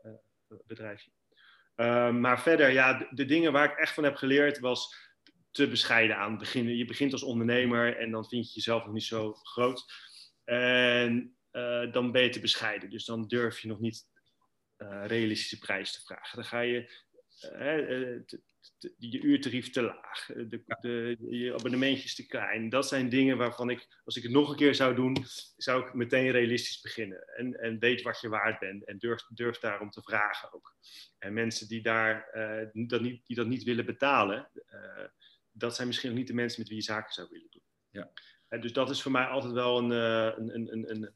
uh, 0.05 0.11
bedrijfje. 0.65 1.11
Um, 1.75 2.19
maar 2.19 2.41
verder, 2.41 2.69
ja, 2.69 2.97
de, 2.97 3.07
de, 3.09 3.25
dingen 3.25 3.51
waar 3.51 3.71
ik 3.71 3.77
echt 3.77 3.93
van 3.93 4.03
heb 4.03 4.15
geleerd 4.15 4.59
was 4.59 5.04
te 5.55 5.67
bescheiden 5.67 6.17
aan 6.17 6.29
het 6.29 6.39
begin. 6.39 6.77
Je 6.77 6.85
begint 6.85 7.11
als 7.11 7.23
ondernemer 7.23 7.97
en 7.97 8.11
dan 8.11 8.27
vind 8.27 8.47
je 8.47 8.53
jezelf 8.53 8.83
nog 8.83 8.93
niet 8.93 9.03
zo 9.03 9.33
groot. 9.33 9.85
En 10.43 11.37
uh, 11.51 11.91
dan 11.91 12.11
ben 12.11 12.21
je 12.21 12.29
te 12.29 12.39
bescheiden. 12.39 12.89
Dus 12.89 13.05
dan 13.05 13.27
durf 13.27 13.59
je 13.59 13.67
nog 13.67 13.79
niet 13.79 14.07
uh, 14.77 15.03
realistische 15.05 15.57
prijs 15.57 15.93
te 15.93 16.01
vragen. 16.01 16.35
Dan 16.37 16.45
ga 16.45 16.59
je 16.59 16.91
uh, 17.43 18.19
je 18.97 19.21
uurtarief 19.21 19.69
te 19.69 19.81
laag, 19.81 20.25
de, 20.25 20.63
de, 20.79 21.17
je 21.29 21.53
abonnementjes 21.53 22.15
te 22.15 22.25
klein. 22.25 22.69
Dat 22.69 22.87
zijn 22.87 23.09
dingen 23.09 23.37
waarvan 23.37 23.69
ik, 23.69 23.87
als 24.03 24.17
ik 24.17 24.23
het 24.23 24.31
nog 24.31 24.49
een 24.49 24.55
keer 24.55 24.75
zou 24.75 24.95
doen, 24.95 25.25
zou 25.57 25.87
ik 25.87 25.93
meteen 25.93 26.31
realistisch 26.31 26.81
beginnen. 26.81 27.27
En, 27.35 27.53
en 27.53 27.79
weet 27.79 28.01
wat 28.01 28.21
je 28.21 28.29
waard 28.29 28.59
bent 28.59 28.85
en 28.85 28.97
durf, 28.97 29.25
durf 29.29 29.59
daarom 29.59 29.89
te 29.89 30.01
vragen 30.01 30.53
ook. 30.53 30.75
En 31.19 31.33
mensen 31.33 31.67
die, 31.67 31.81
daar, 31.81 32.29
uh, 32.33 32.87
dat, 32.87 33.01
niet, 33.01 33.25
die 33.25 33.35
dat 33.35 33.47
niet 33.47 33.63
willen 33.63 33.85
betalen, 33.85 34.49
uh, 34.53 35.07
dat 35.57 35.75
zijn 35.75 35.87
misschien 35.87 36.09
nog 36.09 36.17
niet 36.17 36.27
de 36.27 36.33
mensen 36.33 36.59
met 36.59 36.69
wie 36.69 36.77
je 36.77 36.83
zaken 36.83 37.13
zou 37.13 37.27
willen 37.31 37.47
doen. 37.49 37.63
Ja. 37.89 38.11
Dus 38.59 38.73
dat 38.73 38.89
is 38.89 39.01
voor 39.01 39.11
mij 39.11 39.25
altijd 39.25 39.53
wel 39.53 39.77
een, 39.77 39.89
een, 39.89 40.55
een, 40.55 40.89
een, 40.89 41.13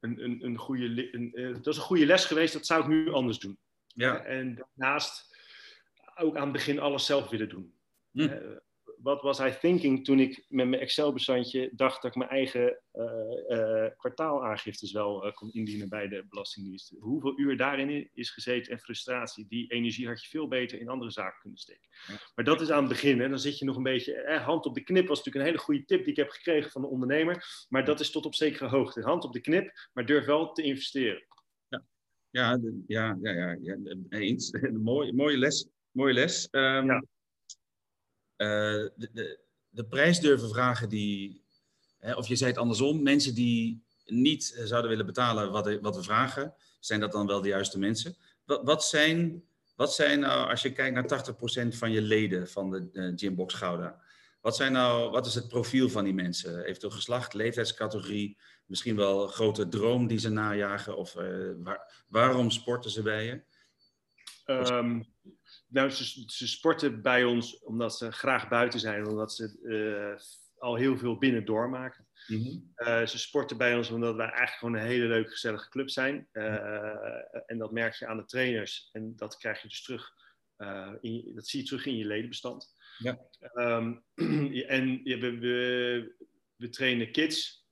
een, 0.00 0.22
een, 0.22 0.44
een 0.44 0.56
goede, 0.56 1.14
een, 1.14 1.32
dat 1.52 1.66
is 1.66 1.76
een 1.76 1.82
goede 1.82 2.06
les 2.06 2.24
geweest. 2.24 2.52
Dat 2.52 2.66
zou 2.66 2.82
ik 2.82 2.88
nu 2.88 3.12
anders 3.12 3.38
doen. 3.38 3.58
Ja. 3.86 4.24
En 4.24 4.54
daarnaast 4.74 5.36
ook 6.14 6.36
aan 6.36 6.42
het 6.42 6.52
begin 6.52 6.78
alles 6.78 7.06
zelf 7.06 7.30
willen 7.30 7.48
doen. 7.48 7.74
Hm. 8.10 8.58
Eh, 9.02 9.12
wat 9.12 9.22
was 9.22 9.40
I 9.40 9.50
thinking 9.60 10.04
toen 10.04 10.20
ik 10.20 10.44
met 10.48 10.68
mijn 10.68 10.82
Excel-bestandje 10.82 11.70
dacht 11.74 12.02
dat 12.02 12.10
ik 12.10 12.16
mijn 12.16 12.30
eigen 12.30 12.78
uh, 12.94 13.86
kwartaalaangiftes 13.96 14.92
wel 14.92 15.32
kon 15.34 15.52
indienen 15.52 15.88
bij 15.88 16.08
de 16.08 16.26
Belastingdienst? 16.28 16.94
Hoeveel 16.98 17.38
uur 17.38 17.56
daarin 17.56 18.10
is 18.12 18.30
gezeten 18.30 18.72
en 18.72 18.78
frustratie, 18.78 19.46
die 19.48 19.70
energie 19.70 20.06
had 20.06 20.22
je 20.22 20.28
veel 20.28 20.48
beter 20.48 20.80
in 20.80 20.88
andere 20.88 21.10
zaken 21.10 21.40
kunnen 21.40 21.58
steken. 21.58 21.88
Maar 22.34 22.44
dat 22.44 22.60
is 22.60 22.70
aan 22.70 22.78
het 22.78 22.88
begin. 22.88 23.20
Hè. 23.20 23.28
Dan 23.28 23.38
zit 23.38 23.58
je 23.58 23.64
nog 23.64 23.76
een 23.76 23.82
beetje, 23.82 24.14
eh, 24.14 24.44
hand 24.44 24.66
op 24.66 24.74
de 24.74 24.82
knip 24.82 25.06
was 25.06 25.16
natuurlijk 25.16 25.44
een 25.44 25.50
hele 25.50 25.64
goede 25.64 25.84
tip 25.84 26.00
die 26.00 26.10
ik 26.10 26.16
heb 26.16 26.30
gekregen 26.30 26.70
van 26.70 26.82
de 26.82 26.88
ondernemer. 26.88 27.66
Maar 27.68 27.84
dat 27.84 28.00
is 28.00 28.10
tot 28.10 28.26
op 28.26 28.34
zekere 28.34 28.68
hoogte. 28.68 29.00
Hand 29.00 29.24
op 29.24 29.32
de 29.32 29.40
knip, 29.40 29.88
maar 29.92 30.06
durf 30.06 30.24
wel 30.24 30.52
te 30.52 30.62
investeren. 30.62 31.26
Ja, 31.68 31.82
ja, 32.30 32.58
ja, 32.86 33.18
ja, 33.22 33.56
ja, 33.62 33.76
ja 34.08 34.18
eens. 34.18 34.50
mooie, 34.82 35.12
mooie 35.12 35.38
les 35.38 35.66
mooie 35.92 36.12
les. 36.12 36.48
Um, 36.50 36.86
ja. 36.86 37.02
Uh, 38.42 38.88
de, 38.96 39.08
de, 39.12 39.38
de, 39.68 39.84
prijs 39.84 40.20
durven 40.20 40.48
vragen 40.48 40.88
die, 40.88 41.42
hè, 41.98 42.14
of 42.14 42.28
je 42.28 42.36
zei 42.36 42.50
het 42.50 42.58
andersom, 42.58 43.02
mensen 43.02 43.34
die 43.34 43.84
niet 44.06 44.60
zouden 44.64 44.90
willen 44.90 45.06
betalen 45.06 45.52
wat, 45.52 45.80
wat 45.80 45.96
we 45.96 46.02
vragen, 46.02 46.54
zijn 46.80 47.00
dat 47.00 47.12
dan 47.12 47.26
wel 47.26 47.40
de 47.40 47.48
juiste 47.48 47.78
mensen? 47.78 48.16
Wat, 48.44 48.62
wat 48.64 48.84
zijn, 48.84 49.44
wat 49.76 49.94
zijn 49.94 50.20
nou, 50.20 50.50
als 50.50 50.62
je 50.62 50.72
kijkt 50.72 50.94
naar 50.94 51.34
80% 51.64 51.68
van 51.68 51.90
je 51.90 52.02
leden 52.02 52.48
van 52.48 52.70
de 52.70 53.12
Gymbox 53.16 53.54
Gouda, 53.54 54.02
wat, 54.40 54.56
zijn 54.56 54.72
nou, 54.72 55.10
wat 55.10 55.26
is 55.26 55.34
het 55.34 55.48
profiel 55.48 55.88
van 55.88 56.04
die 56.04 56.14
mensen? 56.14 56.68
Een 56.68 56.92
geslacht, 56.92 57.34
leeftijdscategorie, 57.34 58.38
misschien 58.66 58.96
wel 58.96 59.26
grote 59.26 59.68
droom 59.68 60.06
die 60.06 60.18
ze 60.18 60.28
najagen? 60.28 60.96
Of 60.96 61.12
waar, 61.58 62.04
waarom 62.08 62.50
sporten 62.50 62.90
ze 62.90 63.02
bij 63.02 63.24
je? 63.24 63.42
Um, 64.46 65.04
nou, 65.72 65.90
ze, 65.90 66.24
ze, 66.26 66.48
sporten 66.48 67.02
bij 67.02 67.24
ons 67.24 67.58
omdat 67.58 67.96
ze 67.96 68.12
graag 68.12 68.48
buiten 68.48 68.80
zijn, 68.80 69.06
omdat 69.06 69.32
ze 69.32 69.58
uh, 69.62 70.20
al 70.58 70.74
heel 70.74 70.98
veel 70.98 71.18
binnen 71.18 71.44
doormaken. 71.44 72.06
Mm 72.26 72.42
-hmm. 72.42 72.72
uh, 72.76 73.06
ze 73.06 73.18
sporten 73.18 73.56
bij 73.56 73.76
ons 73.76 73.90
omdat 73.90 74.16
wij 74.16 74.26
eigenlijk 74.26 74.58
gewoon 74.58 74.74
een 74.74 74.86
hele 74.86 75.06
leuke, 75.06 75.30
gezellige 75.30 75.68
club 75.68 75.90
zijn. 75.90 76.28
Uh, 76.32 77.46
en 77.46 77.58
dat 77.58 77.72
merk 77.72 77.94
je 77.94 78.06
aan 78.06 78.16
de 78.16 78.24
trainers. 78.24 78.88
En 78.92 79.16
dat 79.16 79.36
krijg 79.36 79.62
je 79.62 79.68
dus 79.68 79.82
terug. 79.82 80.20
In, 81.00 81.32
dat 81.34 81.46
zie 81.46 81.60
je 81.60 81.66
terug 81.66 81.86
in 81.86 81.96
je 81.96 82.04
ledenbestand. 82.04 82.74
Ja. 82.98 83.18
Um, 83.54 84.04
en 84.66 85.00
ja, 85.04 85.18
we, 85.18 85.38
we, 85.38 86.14
we, 86.56 86.68
trainen 86.68 87.12
kids. 87.12 87.66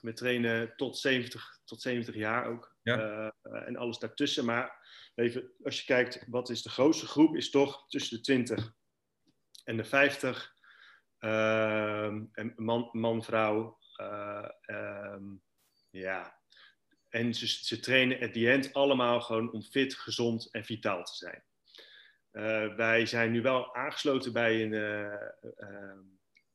We 0.00 0.12
trainen 0.12 0.72
tot 0.76 0.98
70, 0.98 1.60
tot 1.64 1.80
70 1.80 2.14
jaar 2.14 2.46
ook. 2.46 2.74
Ja. 2.82 3.34
en 3.42 3.76
alles 3.76 3.98
daartussen. 3.98 4.44
Maar 4.44 4.85
even, 5.16 5.50
als 5.64 5.78
je 5.78 5.84
kijkt, 5.84 6.24
wat 6.28 6.50
is 6.50 6.62
de 6.62 6.70
grootste 6.70 7.06
groep, 7.06 7.36
is 7.36 7.50
toch 7.50 7.88
tussen 7.88 8.16
de 8.16 8.22
20 8.22 8.74
en 9.64 9.76
de 9.76 9.84
50. 9.84 10.54
Uh, 11.20 12.04
en 12.06 12.52
man, 12.56 12.88
man 12.92 13.24
vrouw. 13.24 13.78
Uh, 14.00 14.48
um, 14.66 15.42
ja. 15.90 16.40
En 17.08 17.34
ze, 17.34 17.46
ze 17.46 17.80
trainen 17.80 18.20
at 18.20 18.32
the 18.32 18.50
end 18.50 18.72
allemaal 18.72 19.20
gewoon 19.20 19.52
om 19.52 19.62
fit, 19.62 19.94
gezond 19.94 20.50
en 20.50 20.64
vitaal 20.64 21.04
te 21.04 21.14
zijn. 21.14 21.44
Uh, 22.32 22.74
wij 22.74 23.06
zijn 23.06 23.30
nu 23.30 23.42
wel 23.42 23.74
aangesloten 23.74 24.32
bij 24.32 24.62
een. 24.62 24.72
Uh, 24.72 25.98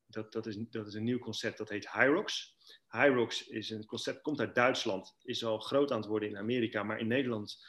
dat, 0.06 0.32
dat, 0.32 0.45
is, 0.45 0.58
dat 0.69 0.88
is 0.88 0.93
een 0.93 1.04
nieuw 1.04 1.19
concept, 1.19 1.58
dat 1.58 1.69
heet 1.69 1.91
Hyrox. 1.91 2.56
Hyrox 2.88 3.47
is 3.47 3.69
een 3.69 3.86
concept, 3.86 4.21
komt 4.21 4.39
uit 4.39 4.56
Duitsland, 4.56 5.17
is 5.24 5.45
al 5.45 5.60
groot 5.60 5.91
aan 5.91 5.97
het 5.97 6.08
worden 6.08 6.30
in 6.30 6.38
Amerika, 6.38 6.84
maar 6.84 7.00
in 7.00 7.08
Nederland 7.08 7.65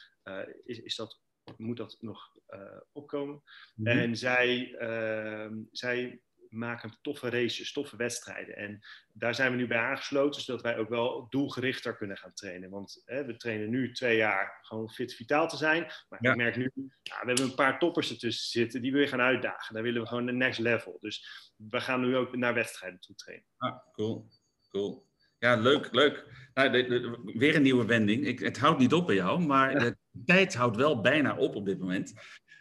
is, 0.65 0.79
is 0.79 0.97
dat, 0.97 1.21
moet 1.57 1.77
dat 1.77 1.97
nog 2.01 2.37
uh, 2.49 2.81
opkomen. 2.93 3.35
Mm 3.35 3.87
-hmm. 3.87 3.99
En 3.99 4.17
zij, 4.17 4.77
uh, 4.81 5.57
zij 5.71 6.23
maken 6.53 6.99
toffe 7.03 7.29
races, 7.29 7.73
toffe 7.73 7.97
wedstrijden. 7.97 8.57
En 8.57 8.81
daar 9.13 9.35
zijn 9.35 9.51
we 9.51 9.57
nu 9.57 9.67
bij 9.67 9.79
aangesloten, 9.79 10.43
zodat 10.43 10.63
wij 10.63 10.79
ook 10.79 10.89
wel 10.89 11.27
doelgerichter 11.29 11.97
kunnen 11.97 12.17
gaan 12.17 12.33
trainen. 12.33 12.71
Want 12.71 13.03
hè, 13.05 13.25
we 13.25 13.37
trainen 13.37 13.71
nu 13.71 13.93
twee 13.93 14.17
jaar 14.17 14.59
gewoon 14.63 14.91
fit 14.91 15.15
vitaal 15.15 15.49
te 15.49 15.57
zijn. 15.57 15.93
Maar 16.09 16.19
ja. 16.23 16.31
ik 16.31 16.37
merk 16.37 16.57
nu, 16.57 16.71
ja, 17.03 17.21
we 17.21 17.27
hebben 17.27 17.45
een 17.45 17.55
paar 17.55 17.79
toppers 17.79 18.11
ertussen 18.11 18.61
zitten 18.61 18.83
die 18.83 18.93
we 18.93 18.99
weer 18.99 19.09
gaan 19.09 19.21
uitdagen. 19.21 19.75
Daar 19.75 19.83
willen 19.83 20.03
we 20.03 20.09
gewoon 20.09 20.27
de 20.27 20.33
next 20.33 20.59
level. 20.59 20.97
Dus 21.01 21.53
we 21.57 21.81
gaan 21.81 22.01
nu 22.01 22.17
ook 22.17 22.37
naar 22.37 22.55
wedstrijden 22.55 23.01
toe 23.01 23.15
trainen. 23.15 23.47
Ah, 23.57 23.79
cool. 23.93 24.29
Cool. 24.69 25.11
Ja, 25.43 25.57
leuk, 25.57 25.89
leuk. 25.93 26.25
Nou, 26.55 26.71
de, 26.71 26.87
de, 26.87 27.33
weer 27.35 27.57
een 27.57 27.63
nieuwe 27.63 27.85
wending. 27.85 28.27
Ik, 28.27 28.39
het 28.39 28.59
houdt 28.59 28.79
niet 28.79 28.93
op 28.93 29.07
bij 29.07 29.15
jou, 29.15 29.41
maar 29.41 29.79
de 29.79 29.97
tijd 30.25 30.55
houdt 30.55 30.77
wel 30.77 31.01
bijna 31.01 31.37
op 31.37 31.55
op 31.55 31.67
dit 31.67 31.79
moment. 31.79 32.13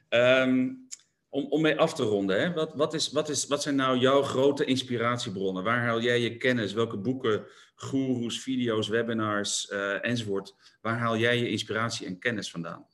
Um, 0.09 0.87
om, 1.29 1.45
om 1.45 1.61
mee 1.61 1.79
af 1.79 1.93
te 1.93 2.03
ronden, 2.03 2.41
hè? 2.41 2.53
Wat, 2.53 2.73
wat, 2.73 2.93
is, 2.93 3.11
wat, 3.11 3.29
is, 3.29 3.47
wat 3.47 3.61
zijn 3.61 3.75
nou 3.75 3.97
jouw 3.97 4.21
grote 4.21 4.65
inspiratiebronnen? 4.65 5.63
Waar 5.63 5.81
haal 5.85 6.01
jij 6.01 6.19
je 6.19 6.37
kennis? 6.37 6.73
Welke 6.73 6.97
boeken, 6.97 7.45
gurus, 7.75 8.41
video's, 8.41 8.87
webinars 8.87 9.69
uh, 9.71 10.05
enzovoort? 10.05 10.55
Waar 10.81 10.97
haal 10.97 11.17
jij 11.17 11.37
je 11.37 11.49
inspiratie 11.49 12.07
en 12.07 12.19
kennis 12.19 12.51
vandaan? 12.51 12.87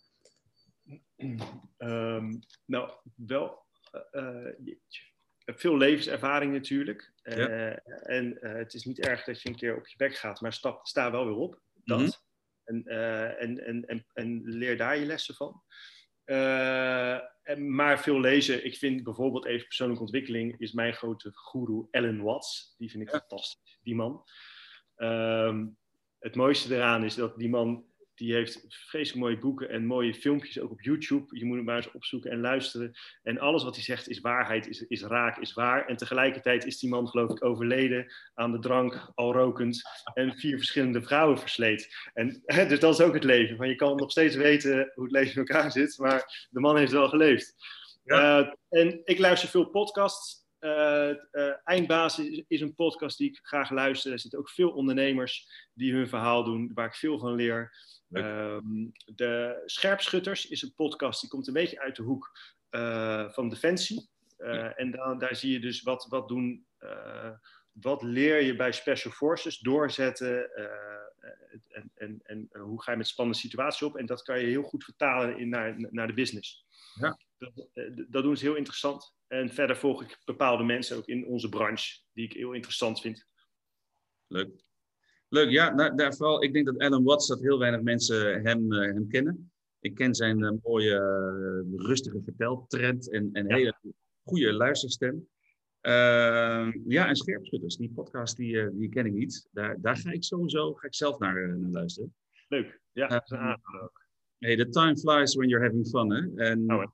Um, 1.77 2.39
nou, 2.65 2.91
wel. 3.15 3.65
Uh, 4.11 4.43
heb 4.43 4.67
veel 5.55 5.77
levenservaring 5.77 6.53
natuurlijk. 6.53 7.11
Uh, 7.23 8.09
en 8.09 8.37
uh, 8.41 8.53
het 8.53 8.73
is 8.73 8.85
niet 8.85 8.99
erg 8.99 9.23
dat 9.23 9.41
je 9.41 9.49
een 9.49 9.55
keer 9.55 9.77
op 9.77 9.87
je 9.87 9.97
bek 9.97 10.15
gaat, 10.15 10.41
maar 10.41 10.53
stap, 10.53 10.87
sta 10.87 11.11
wel 11.11 11.25
weer 11.25 11.35
op. 11.35 11.61
Dat. 11.83 11.99
Mm 11.99 12.05
-hmm. 12.05 12.13
en, 12.63 12.83
uh, 12.85 13.41
en, 13.41 13.65
en, 13.65 13.85
en, 13.85 14.05
en, 14.13 14.41
leer 14.43 14.77
daar 14.77 14.97
je 14.97 15.05
lessen 15.05 15.35
van. 15.35 15.61
En, 17.43 17.75
maar 17.75 17.99
veel 17.99 18.19
lezen. 18.19 18.65
Ik 18.65 18.77
vind 18.77 19.03
bijvoorbeeld 19.03 19.45
even 19.45 19.65
persoonlijke 19.65 20.03
ontwikkeling 20.03 20.59
is 20.59 20.71
mijn 20.71 20.93
grote 20.93 21.31
guru 21.33 21.87
Ellen 21.91 22.23
Watts. 22.23 22.75
Die 22.77 22.89
vind 22.89 23.03
ik 23.03 23.11
ja. 23.11 23.17
fantastisch, 23.17 23.79
die 23.81 23.95
man. 23.95 24.23
Um, 24.95 25.77
het 26.19 26.35
mooiste 26.35 26.75
eraan 26.75 27.03
is 27.03 27.15
dat 27.15 27.37
die 27.37 27.49
man 27.49 27.85
die 28.17 28.33
heeft 28.33 28.65
vreselijk 28.67 29.23
mooie 29.23 29.37
boeken 29.37 29.69
en 29.69 29.85
mooie 29.85 30.13
filmpjes 30.13 30.59
ook 30.59 30.71
op 30.71 30.81
YouTube. 30.81 31.39
Je 31.39 31.45
moet 31.45 31.55
hem 31.55 31.65
maar 31.65 31.75
eens 31.75 31.91
opzoeken 31.91 32.31
en 32.31 32.39
luisteren. 32.39 32.93
En 33.23 33.39
alles 33.39 33.63
wat 33.63 33.75
hij 33.75 33.83
zegt 33.83 34.09
is 34.09 34.19
waarheid, 34.19 34.67
is, 34.67 34.81
is 34.87 35.03
raak, 35.03 35.37
is 35.37 35.53
waar. 35.53 35.85
En 35.85 35.97
tegelijkertijd 35.97 36.65
is 36.65 36.79
die 36.79 36.89
man 36.89 37.07
geloof 37.07 37.29
ik 37.29 37.45
overleden 37.45 38.13
aan 38.33 38.51
de 38.51 38.59
drank, 38.59 39.11
al 39.15 39.33
rokend. 39.33 39.81
En 40.13 40.37
vier 40.37 40.57
verschillende 40.57 41.01
vrouwen 41.01 41.39
versleet. 41.39 41.95
En, 42.13 42.43
dus 42.45 42.79
dat 42.79 42.93
is 42.99 43.05
ook 43.05 43.13
het 43.13 43.23
leven. 43.23 43.57
Want 43.57 43.69
je 43.69 43.75
kan 43.75 43.95
nog 43.95 44.11
steeds 44.11 44.35
weten 44.35 44.91
hoe 44.95 45.03
het 45.03 45.13
leven 45.13 45.31
in 45.31 45.47
elkaar 45.47 45.71
zit. 45.71 45.97
Maar 45.97 46.47
de 46.49 46.59
man 46.59 46.77
heeft 46.77 46.91
wel 46.91 47.09
geleefd. 47.09 47.55
Ja. 48.03 48.39
Uh, 48.39 48.53
en 48.69 49.01
ik 49.03 49.19
luister 49.19 49.49
veel 49.49 49.65
podcasts. 49.65 50.45
Uh, 50.59 51.09
uh, 51.31 51.53
Eindbasis 51.63 52.43
is 52.47 52.61
een 52.61 52.75
podcast 52.75 53.17
die 53.17 53.29
ik 53.29 53.39
graag 53.41 53.69
luister. 53.69 54.11
Er 54.11 54.19
zitten 54.19 54.39
ook 54.39 54.49
veel 54.49 54.69
ondernemers 54.69 55.47
die 55.73 55.93
hun 55.93 56.07
verhaal 56.07 56.43
doen, 56.43 56.71
waar 56.73 56.85
ik 56.85 56.95
veel 56.95 57.19
van 57.19 57.33
leer. 57.33 57.75
Um, 58.09 58.91
de 59.05 59.63
Scherpschutters 59.65 60.47
is 60.47 60.61
een 60.61 60.73
podcast 60.75 61.21
die 61.21 61.29
komt 61.29 61.47
een 61.47 61.53
beetje 61.53 61.79
uit 61.79 61.95
de 61.95 62.03
hoek 62.03 62.31
uh, 62.71 63.29
van 63.29 63.49
Defensie. 63.49 64.09
En 64.75 64.91
daar 65.17 65.35
zie 65.35 65.51
je 65.51 65.59
dus 65.59 65.81
wat, 65.81 66.05
wat 66.09 66.27
doen, 66.27 66.65
wat 67.71 68.01
leer 68.01 68.41
je 68.41 68.55
bij 68.55 68.71
Special 68.71 69.13
Forces 69.13 69.57
doorzetten 69.57 70.49
en, 71.69 71.91
en, 71.95 72.19
en 72.23 72.49
hoe 72.51 72.81
ga 72.81 72.91
je 72.91 72.97
met 72.97 73.07
spannende 73.07 73.39
situaties 73.39 73.87
op. 73.87 73.97
En 73.97 74.05
dat 74.05 74.21
kan 74.21 74.39
je 74.39 74.45
heel 74.45 74.63
goed 74.63 74.83
vertalen 74.83 75.37
in, 75.37 75.49
naar, 75.49 75.75
naar 75.77 76.07
de 76.07 76.13
business. 76.13 76.65
Ja. 76.99 77.17
Dat, 77.37 77.67
dat, 78.09 78.23
doen 78.23 78.37
ze 78.37 78.45
heel 78.45 78.55
interessant. 78.55 79.15
En 79.27 79.49
verder 79.49 79.77
volg 79.77 80.03
ik 80.03 80.21
bepaalde 80.25 80.63
mensen 80.63 80.97
ook 80.97 81.07
in 81.07 81.25
onze 81.25 81.49
branche 81.49 82.01
die 82.13 82.25
ik 82.25 82.33
heel 82.33 82.53
interessant 82.53 83.01
vind. 83.01 83.25
Leuk. 84.27 84.65
Leuk, 85.29 85.49
ja. 85.49 85.73
Nou, 85.73 85.95
daar 85.95 86.15
vooral, 86.15 86.43
ik 86.43 86.53
denk 86.53 86.65
dat 86.65 86.77
Alan 86.77 87.03
Watts, 87.03 87.27
dat 87.27 87.41
heel 87.41 87.59
weinig 87.59 87.81
mensen 87.81 88.41
hem, 88.41 88.71
hem 88.71 89.07
kennen. 89.07 89.51
Ik 89.79 89.95
ken 89.95 90.15
zijn 90.15 90.59
mooie, 90.63 90.99
rustige 91.75 92.21
verteltrend 92.23 93.11
en, 93.11 93.29
en 93.33 93.53
hele 93.53 93.75
goede 94.23 94.53
luisterstem. 94.53 95.27
Uh, 95.81 96.73
ja, 96.87 97.07
en 97.07 97.15
Scherpschutters, 97.15 97.77
die 97.77 97.91
podcast, 97.91 98.37
die, 98.37 98.77
die 98.77 98.89
ken 98.89 99.05
ik 99.05 99.13
niet. 99.13 99.47
Daar, 99.51 99.81
daar 99.81 99.97
ga 99.97 100.11
ik 100.11 100.23
sowieso 100.23 100.73
ga 100.73 100.87
ik 100.87 100.95
zelf 100.95 101.19
naar, 101.19 101.57
naar 101.57 101.69
luisteren. 101.69 102.15
Leuk, 102.47 102.81
ja, 102.91 103.07
dat 103.07 103.23
is 103.23 103.29
een 103.29 103.57
ook. 103.81 104.05
Hey, 104.37 104.55
the 104.55 104.69
time 104.69 104.97
flies 104.97 105.35
when 105.35 105.49
you're 105.49 105.65
having 105.65 105.87
fun, 105.87 106.11
hè? 106.11 106.45
En, 106.49 106.73
oh, 106.73 106.85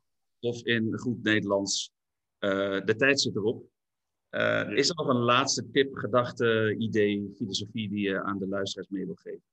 of 0.43 0.63
in 0.63 0.97
goed 0.97 1.23
Nederlands, 1.23 1.91
de 2.39 2.93
tijd 2.97 3.21
zit 3.21 3.35
erop. 3.35 3.65
Ja. 4.29 4.69
Is 4.69 4.89
er 4.89 4.95
nog 4.95 5.07
een 5.07 5.23
laatste 5.23 5.69
tip, 5.71 5.95
gedachte, 5.95 6.75
idee, 6.77 7.31
filosofie 7.35 7.89
die 7.89 7.99
je 7.99 8.23
aan 8.23 8.39
de 8.39 8.47
luisteraars 8.47 8.89
mee 8.89 9.05
wil 9.05 9.15
geven? 9.15 9.43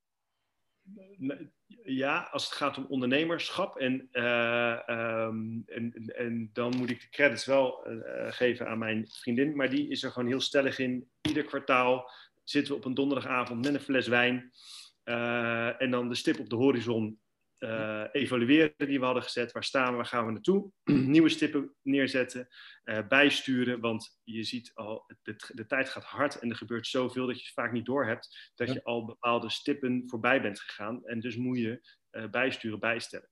ja, 1.83 2.29
als 2.31 2.43
het 2.43 2.53
gaat 2.53 2.77
om 2.77 2.85
ondernemerschap. 2.89 3.77
En, 3.77 4.09
uh, 4.11 4.79
um, 4.87 5.63
en, 5.65 5.93
en, 6.15 6.49
dan 6.53 6.77
moet 6.77 6.89
ik 6.89 7.01
de 7.01 7.09
credits 7.09 7.45
wel 7.45 7.87
uh, 7.87 8.03
geven 8.31 8.67
aan 8.67 8.77
mijn 8.77 9.07
vriendin. 9.07 9.55
Maar 9.55 9.69
die 9.69 9.89
is 9.89 10.03
er 10.03 10.11
gewoon 10.11 10.27
heel 10.27 10.39
stellig 10.39 10.79
in. 10.79 11.09
Ieder 11.21 11.43
kwartaal 11.43 12.11
zitten 12.43 12.73
we 12.73 12.79
op 12.79 12.85
een 12.85 12.93
donderdagavond 12.93 13.65
met 13.65 13.73
een 13.73 13.79
fles 13.79 14.07
wijn. 14.07 14.51
Uh, 15.05 15.81
en 15.81 15.91
dan 15.91 16.09
de 16.09 16.15
stip 16.15 16.39
op 16.39 16.49
de 16.49 16.55
horizon 16.55 17.19
uh, 17.63 18.03
evalueren 18.11 18.73
die 18.77 18.99
we 18.99 19.05
hadden 19.05 19.23
gezet. 19.23 19.51
Waar 19.51 19.63
staan 19.63 19.89
we, 19.89 19.95
waar 19.95 20.05
gaan 20.05 20.25
we 20.25 20.31
naartoe? 20.31 20.71
Nieuwe 21.13 21.29
stippen 21.29 21.75
neerzetten, 21.81 22.47
uh, 22.83 23.07
bijsturen. 23.07 23.79
Want 23.79 24.19
je 24.23 24.43
ziet 24.43 24.71
al, 24.73 25.05
de, 25.21 25.35
de, 25.53 25.65
tijd 25.65 25.89
gaat 25.89 26.03
hard 26.03 26.39
en 26.39 26.49
er 26.49 26.55
gebeurt 26.55 26.87
zoveel 26.87 27.27
dat 27.27 27.45
je 27.45 27.51
vaak 27.53 27.71
niet 27.71 27.85
doorhebt 27.85 28.51
dat 28.55 28.73
je 28.73 28.83
al 28.83 29.05
bepaalde 29.05 29.49
stippen 29.49 30.03
voorbij 30.05 30.41
bent 30.41 30.59
gegaan. 30.59 31.05
En 31.05 31.19
dus 31.19 31.35
moet 31.35 31.57
je 31.57 31.87
uh, 32.11 32.29
bijsturen, 32.29 32.79
bijstellen. 32.79 33.29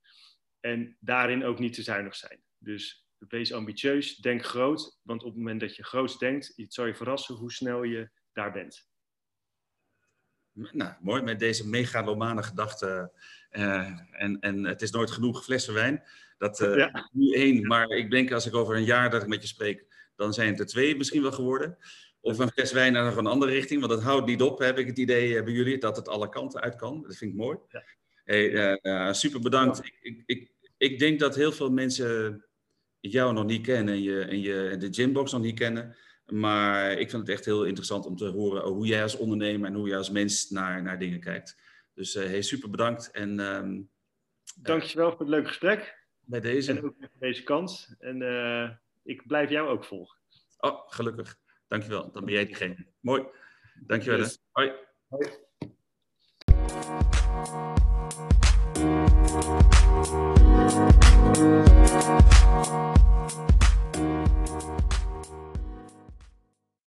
En 0.60 0.98
daarin 1.00 1.44
ook 1.44 1.60
niet 1.60 1.74
te 1.74 1.84
zuinig 1.84 2.16
zijn. 2.16 2.44
Dus 2.58 3.08
wees 3.18 3.54
ambitieus, 3.54 4.16
denk 4.16 4.46
groot. 4.46 5.00
Want 5.02 5.22
op 5.24 5.30
het 5.30 5.38
moment 5.38 5.60
dat 5.60 5.76
je 5.76 5.84
groot 5.84 6.20
denkt, 6.20 6.54
het 6.56 6.74
zal 6.74 6.86
je 6.86 6.96
verrassen 6.96 7.36
hoe 7.36 7.52
snel 7.52 7.84
je 7.84 8.10
daar 8.34 8.52
bent. 8.52 8.88
Nou, 10.72 10.94
mooi 11.02 11.22
met 11.22 11.40
deze 11.40 11.68
megalomane 11.68 12.44
gedachte. 12.44 13.12
Uh, 13.52 13.90
en, 14.12 14.40
en 14.40 14.66
het 14.66 14.82
is 14.82 14.92
nooit 14.92 15.12
genoeg 15.12 15.44
flessen 15.44 15.74
wijn. 15.74 16.04
Dat 16.38 16.60
uh, 16.60 16.76
ja. 16.76 17.10
nu 17.12 17.34
één, 17.34 17.68
maar 17.68 17.88
ik 17.88 18.12
denk 18.12 18.32
als 18.32 18.46
ik 18.46 18.56
over 18.56 18.76
een 18.76 18.84
jaar 18.84 19.10
dat 19.10 19.22
ik 19.22 19.28
met 19.28 19.42
je 19.42 19.48
spreek, 19.48 19.86
dan 20.16 20.34
zijn 20.34 20.50
het 20.50 20.60
er 20.60 20.66
twee 20.66 20.98
misschien 20.98 21.22
wel 21.22 21.32
geworden. 21.32 21.78
Of 22.22 22.40
een 22.40 22.50
fles 22.50 22.72
wijn 22.72 22.94
naar 22.94 23.06
nog 23.06 23.16
een 23.16 23.28
andere 23.28 23.52
richting, 23.52 23.80
want 23.80 23.92
dat 23.92 24.04
houdt 24.04 24.28
niet 24.28 24.42
op, 24.42 24.60
heb 24.60 24.78
ik 24.78 24.88
het 24.88 24.98
idee, 24.98 25.34
hebben 25.34 25.54
jullie, 25.54 25.78
dat 25.78 25.96
het 25.96 26.08
alle 26.08 26.30
kanten 26.30 26.62
uit 26.62 26.76
kan. 26.76 27.02
Dat 27.02 27.16
vind 27.16 27.32
ik 27.32 27.38
mooi. 27.38 27.58
Ja. 27.68 27.84
Hey, 28.24 28.80
uh, 28.82 29.14
super 29.14 29.40
bedankt. 29.40 29.86
Ik, 29.86 29.98
ik, 30.02 30.24
ik, 30.26 30.52
ik, 30.78 31.00
denk 31.00 31.20
dat 31.20 31.36
heel 31.36 31.52
veel 31.52 31.72
mensen 31.72 32.46
jou 33.00 33.34
nog 33.34 33.46
niet 33.46 33.66
kennen 33.66 33.94
en, 33.94 34.02
je, 34.02 34.22
en, 34.22 34.42
je, 34.42 34.76
de 34.78 34.94
Gymbox 34.94 35.32
nog 35.32 35.42
niet 35.42 35.60
kennen. 35.60 35.96
Maar 36.32 36.92
ik 36.92 37.10
vind 37.10 37.22
het 37.22 37.30
echt 37.30 37.46
heel 37.46 37.66
interessant 37.66 38.06
om 38.06 38.16
te 38.16 38.26
horen 38.26 38.64
hoe 38.64 38.86
jij 38.86 39.04
als 39.04 39.18
ondernemer 39.18 39.70
en 39.70 39.76
hoe 39.76 39.88
jij 39.88 39.98
als 39.98 40.10
mens 40.10 40.50
naar, 40.50 40.82
naar 40.82 41.00
dingen 41.00 41.20
kijkt. 41.20 41.58
Dus 41.94 42.16
uh, 42.16 42.24
hey, 42.24 42.42
super 42.42 42.70
bedankt. 42.70 43.12
En, 43.12 43.40
um, 43.40 43.90
Dankjewel 44.56 45.10
voor 45.10 45.20
het 45.20 45.30
leuke 45.30 45.48
gesprek. 45.48 46.08
Bij 46.20 46.40
deze. 46.40 46.72
En 46.72 46.84
ook 46.84 46.96
voor 47.00 47.10
deze 47.20 47.44
kans. 47.44 47.96
En 48.00 48.22
uh, 48.22 48.70
ik 49.04 49.28
blijf 49.28 49.50
jou 49.50 49.70
ook 49.70 49.86
volgen. 49.86 50.18
Oh, 50.58 50.88
gelukkig. 50.88 51.38
Dankjewel. 51.68 52.12
Dan 52.12 52.26
ben 52.26 52.34
jij 52.34 52.46
diegene. 52.46 52.86
Mooi. 53.00 53.24
Dankjewel. 53.80 54.20
Yes. 54.20 54.40
Hoi. 54.52 54.72